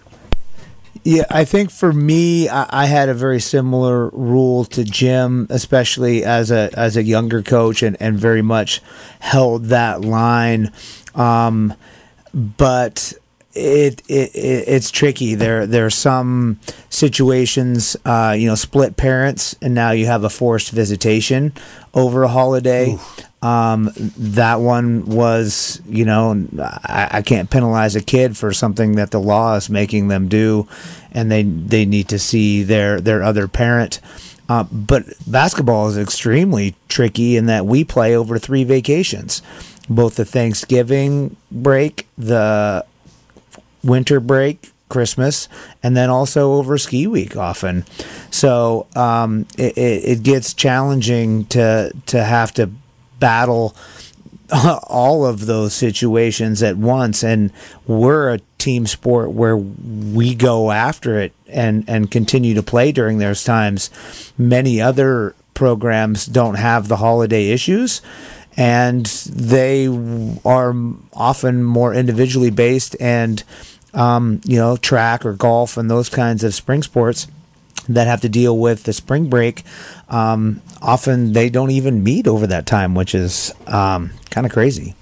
[1.05, 6.23] Yeah, I think for me, I, I had a very similar rule to Jim, especially
[6.23, 8.81] as a as a younger coach, and, and very much
[9.19, 10.71] held that line.
[11.13, 11.75] Um,
[12.33, 13.13] but
[13.53, 15.35] it, it, it it's tricky.
[15.35, 20.29] There there are some situations, uh, you know, split parents, and now you have a
[20.29, 21.53] forced visitation
[21.93, 22.97] over a holiday.
[23.45, 29.11] Um, that one was, you know, I, I can't penalize a kid for something that
[29.11, 30.67] the law is making them do,
[31.11, 33.99] and they they need to see their their other parent.
[34.49, 39.43] Uh, but basketball is extremely tricky in that we play over three vacations,
[39.87, 42.83] both the Thanksgiving break, the
[43.83, 45.47] winter break, Christmas,
[45.83, 47.85] and then also over ski week often.
[48.31, 52.71] So um, it, it, it gets challenging to to have to
[53.19, 53.75] battle
[54.83, 57.23] all of those situations at once.
[57.23, 57.51] And
[57.87, 63.17] we're a team sport where we go after it and and continue to play during
[63.17, 63.89] those times.
[64.37, 68.01] Many other programs don't have the holiday issues
[68.57, 69.87] and they
[70.45, 70.75] are
[71.13, 73.43] often more individually based and
[73.93, 77.27] um, you know track or golf and those kinds of spring sports
[77.87, 79.63] that have to deal with the spring break
[80.09, 84.95] um, often they don't even meet over that time which is um, kind of crazy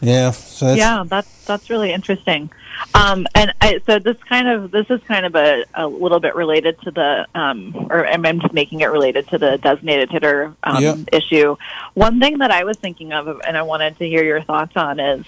[0.00, 2.50] Yeah, so that's, yeah, that's that's really interesting.
[2.94, 6.36] Um, and I, so this kind of this is kind of a, a little bit
[6.36, 10.54] related to the, um, or I'm I'm just making it related to the designated hitter
[10.62, 10.96] um, Yeah.
[11.12, 11.56] issue.
[11.94, 15.00] One thing that I was thinking of, and I wanted to hear your thoughts on,
[15.00, 15.26] is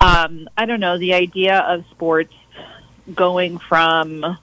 [0.00, 2.32] um, I don't know the idea of sports
[3.14, 4.38] going from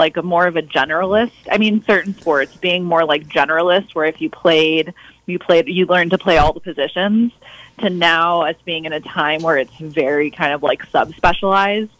[0.00, 1.32] like a more of a generalist.
[1.48, 4.94] I mean, certain sports being more like generalist, where if you played,
[5.26, 7.32] you played, you learned to play all the positions.
[7.80, 11.90] To now, us being in a time where it's very kind of like subspecialized,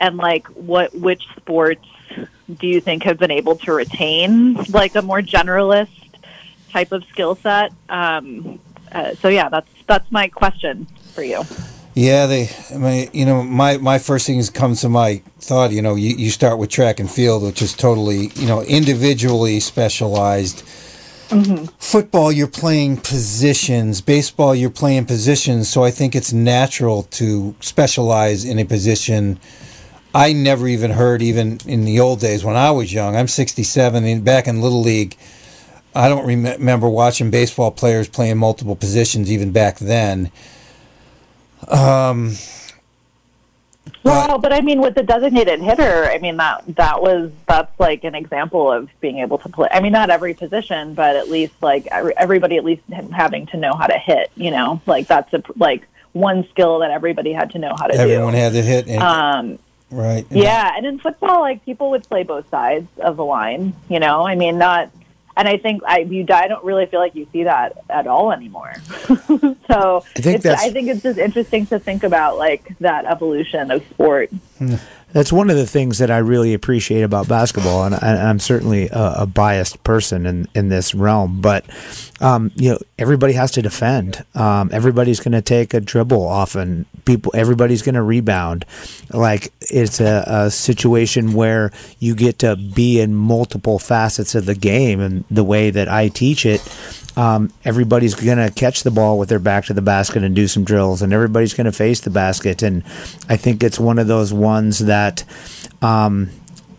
[0.00, 1.86] and like what which sports
[2.58, 5.88] do you think have been able to retain like a more generalist
[6.70, 7.72] type of skill set?
[7.88, 11.44] Um, uh, so yeah, that's that's my question for you.
[11.94, 12.50] Yeah, they.
[12.74, 15.72] I mean, you know, my my first thing comes to my thought.
[15.72, 19.60] You know, you, you start with track and field, which is totally you know individually
[19.60, 20.64] specialized.
[21.28, 21.64] Mm-hmm.
[21.78, 24.00] Football, you're playing positions.
[24.00, 25.68] Baseball, you're playing positions.
[25.68, 29.38] So I think it's natural to specialize in a position.
[30.14, 33.16] I never even heard, even in the old days when I was young.
[33.16, 35.16] I'm 67, and back in little league,
[35.94, 40.30] I don't rem- remember watching baseball players playing multiple positions even back then.
[41.68, 42.34] Um,
[44.04, 48.02] Well, but I mean, with the designated hitter, I mean that that was that's like
[48.04, 49.68] an example of being able to play.
[49.70, 52.82] I mean, not every position, but at least like everybody at least
[53.12, 54.30] having to know how to hit.
[54.34, 57.94] You know, like that's a like one skill that everybody had to know how to
[57.94, 58.14] everyone do.
[58.14, 58.88] Everyone had to hit.
[58.88, 59.58] And, Um,
[59.90, 60.26] right.
[60.30, 63.72] yeah, and in football, like people would play both sides of the line.
[63.88, 64.90] You know, I mean, not.
[65.36, 68.32] And I think I you I don't really feel like you see that at all
[68.32, 68.74] anymore.
[69.08, 73.70] so I think it's, I think it's just interesting to think about like that evolution
[73.70, 74.30] of sport.
[74.58, 74.74] Hmm.
[75.12, 78.88] That's one of the things that I really appreciate about basketball, and, I, I'm certainly
[78.88, 81.40] a, a biased person in, in this realm.
[81.40, 81.64] But
[82.20, 84.24] um, you know, everybody has to defend.
[84.34, 86.86] Um, everybody's going to take a dribble often.
[87.04, 88.64] People, everybody's going to rebound.
[89.10, 94.54] Like it's a, a situation where you get to be in multiple facets of the
[94.54, 96.60] game, and the way that I teach it.
[97.16, 100.48] Um, everybody's going to catch the ball with their back to the basket and do
[100.48, 102.62] some drills, and everybody's going to face the basket.
[102.62, 102.82] And
[103.28, 105.24] I think it's one of those ones that
[105.82, 106.30] um,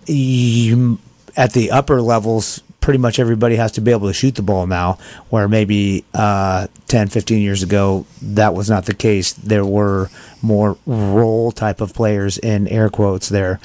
[0.07, 0.99] you,
[1.35, 4.67] at the upper levels, pretty much everybody has to be able to shoot the ball
[4.67, 4.97] now,
[5.29, 9.31] where maybe uh, 10, 15 years ago, that was not the case.
[9.31, 10.09] There were
[10.41, 13.61] more role type of players in air quotes there.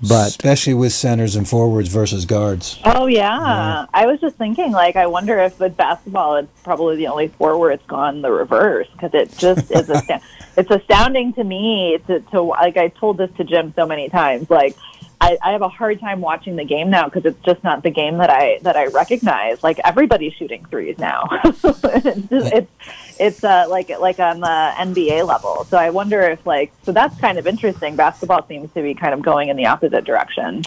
[0.00, 2.80] But especially with centers and forwards versus guards.
[2.86, 3.84] Oh yeah.
[3.92, 7.58] I was just thinking, like, I wonder if with basketball, it's probably the only sport
[7.58, 9.98] where it's gone the reverse because it just is a.
[9.98, 10.20] sta-
[10.56, 14.50] it's astounding to me to, to like I told this to Jim so many times.
[14.50, 14.76] Like
[15.22, 17.90] I, I have a hard time watching the game now because it's just not the
[17.90, 19.62] game that I that I recognize.
[19.62, 21.28] Like everybody's shooting threes now.
[21.44, 22.72] it's just, it's
[23.20, 25.64] it's uh, like like on the NBA level.
[25.66, 27.94] So I wonder if like so that's kind of interesting.
[27.94, 30.64] Basketball seems to be kind of going in the opposite direction.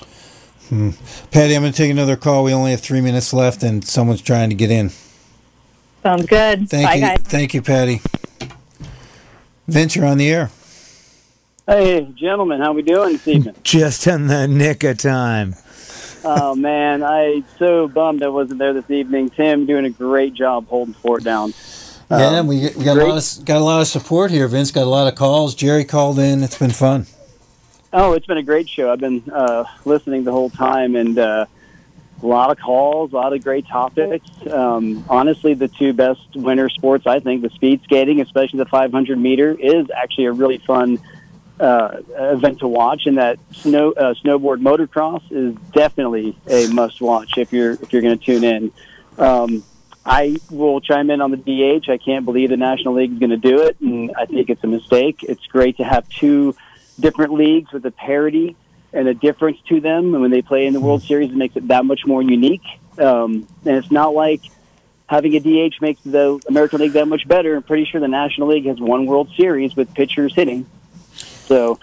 [0.70, 0.91] Hmm.
[1.32, 2.45] Patty, I'm going to take another call.
[2.45, 4.89] We only have three minutes left, and someone's trying to get in.
[6.01, 6.70] Sounds good.
[6.70, 7.18] Thank Bye, you, guys.
[7.24, 8.01] thank you, Patty.
[9.68, 10.49] Venture on the air.
[11.68, 13.55] Hey, gentlemen, how we doing this evening?
[13.63, 15.55] Just in the nick of time.
[16.24, 19.32] oh man, I so bummed I wasn't there this evening.
[19.32, 21.53] Tim doing a great job holding fort down.
[22.11, 24.47] yeah, Um, we, we got a lot of got a lot of support here.
[24.47, 25.55] Vince got a lot of calls.
[25.55, 26.43] Jerry called in.
[26.43, 27.07] It's been fun.
[27.91, 28.91] Oh, it's been a great show.
[28.91, 31.45] I've been uh, listening the whole time, and uh,
[32.22, 34.30] a lot of calls, a lot of great topics.
[34.51, 39.18] Um, honestly, the two best winter sports, I think, the speed skating, especially the 500
[39.18, 40.99] meter, is actually a really fun
[41.60, 43.06] uh, event to watch.
[43.06, 48.01] And that snow uh, snowboard motocross is definitely a must watch if you're if you're
[48.01, 48.72] going to tune in.
[49.18, 49.64] Um,
[50.06, 51.89] I will chime in on the DH.
[51.89, 54.64] I can't believe the National League is going to do it, and I think it's
[54.64, 55.24] a mistake.
[55.24, 56.56] It's great to have two
[56.99, 58.56] different leagues with a parity
[58.93, 60.14] and a difference to them.
[60.14, 62.64] And when they play in the World Series, it makes it that much more unique.
[62.99, 64.41] Um, and it's not like
[65.08, 67.56] having a DH makes the American League that much better.
[67.56, 70.66] I'm pretty sure the National League has one World Series with pitchers hitting.
[71.46, 71.80] So,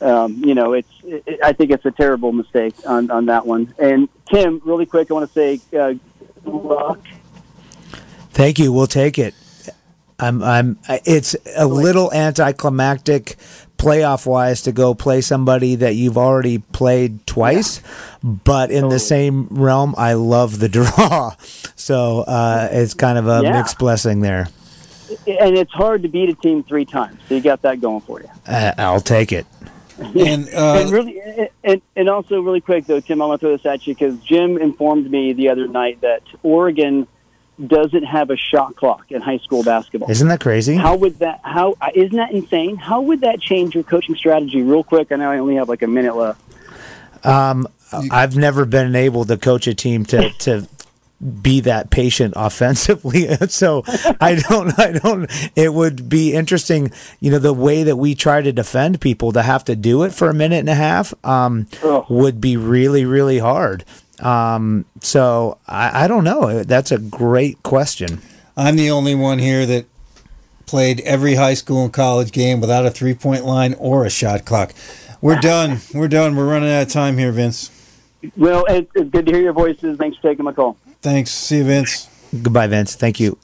[0.00, 0.88] um, you know, it's.
[1.04, 3.74] It, I think it's a terrible mistake on on that one.
[3.78, 5.94] And Tim, really quick, I want to say uh,
[6.44, 7.00] good luck
[8.30, 8.72] Thank you.
[8.72, 9.34] We'll take it.
[10.20, 10.42] I'm.
[10.42, 10.78] I'm.
[10.88, 13.36] It's a little anticlimactic,
[13.78, 17.80] playoff wise, to go play somebody that you've already played twice,
[18.22, 21.34] but in the same realm, I love the draw.
[21.80, 23.52] So uh, it's kind of a Yeah.
[23.52, 24.48] mixed blessing there.
[25.26, 27.20] And it's hard to beat a team three times.
[27.28, 28.28] So you got that going for you.
[28.46, 29.46] Uh, I'll take it.
[29.98, 31.20] And, uh, and really,
[31.64, 34.56] and, and also really quick though, Tim, I'm gonna throw this at you because Jim
[34.56, 37.08] informed me the other night that Oregon
[37.66, 40.08] doesn't have a shot clock in high school basketball.
[40.08, 40.76] Isn't that crazy?
[40.76, 41.40] How would that?
[41.42, 42.76] How uh, isn't that insane?
[42.76, 44.62] How would that change your coaching strategy?
[44.62, 46.40] Real quick, I know I only have like a minute left.
[47.26, 50.68] Um, I've never been able to coach a team to to
[51.42, 53.28] be that patient offensively.
[53.48, 53.82] so
[54.20, 55.30] I don't, I don't.
[55.56, 59.42] It would be interesting, you know, the way that we try to defend people to
[59.42, 61.66] have to do it for a minute and a half um,
[62.08, 63.84] would be really, really hard.
[64.20, 66.62] Um, so I, I don't know.
[66.62, 68.20] That's a great question.
[68.56, 69.86] I'm the only one here that
[70.66, 74.44] played every high school and college game without a three point line or a shot
[74.44, 74.74] clock.
[75.20, 75.80] We're done.
[75.94, 76.36] We're done.
[76.36, 77.70] We're running out of time here, Vince.
[78.36, 79.96] Well, it, it's good to hear your voices.
[79.96, 80.76] Thanks for taking my call.
[81.02, 81.30] Thanks.
[81.30, 82.08] See you, Vince.
[82.42, 82.94] Goodbye, Vince.
[82.94, 83.38] Thank you.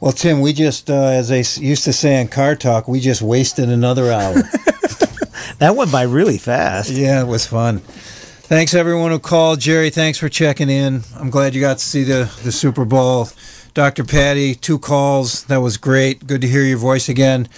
[0.00, 3.22] Well, Tim, we just, uh, as they used to say on Car Talk, we just
[3.22, 4.34] wasted another hour.
[5.58, 6.90] that went by really fast.
[6.90, 7.78] Yeah, it was fun.
[7.78, 9.58] Thanks everyone who called.
[9.58, 11.02] Jerry, thanks for checking in.
[11.16, 13.28] I'm glad you got to see the, the Super Bowl.
[13.74, 14.04] Dr.
[14.04, 15.44] Patty, two calls.
[15.46, 16.26] That was great.
[16.26, 17.48] Good to hear your voice again.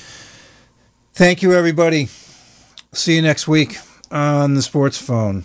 [1.13, 2.09] Thank you, everybody.
[2.93, 3.79] See you next week
[4.11, 5.45] on the Sports Phone.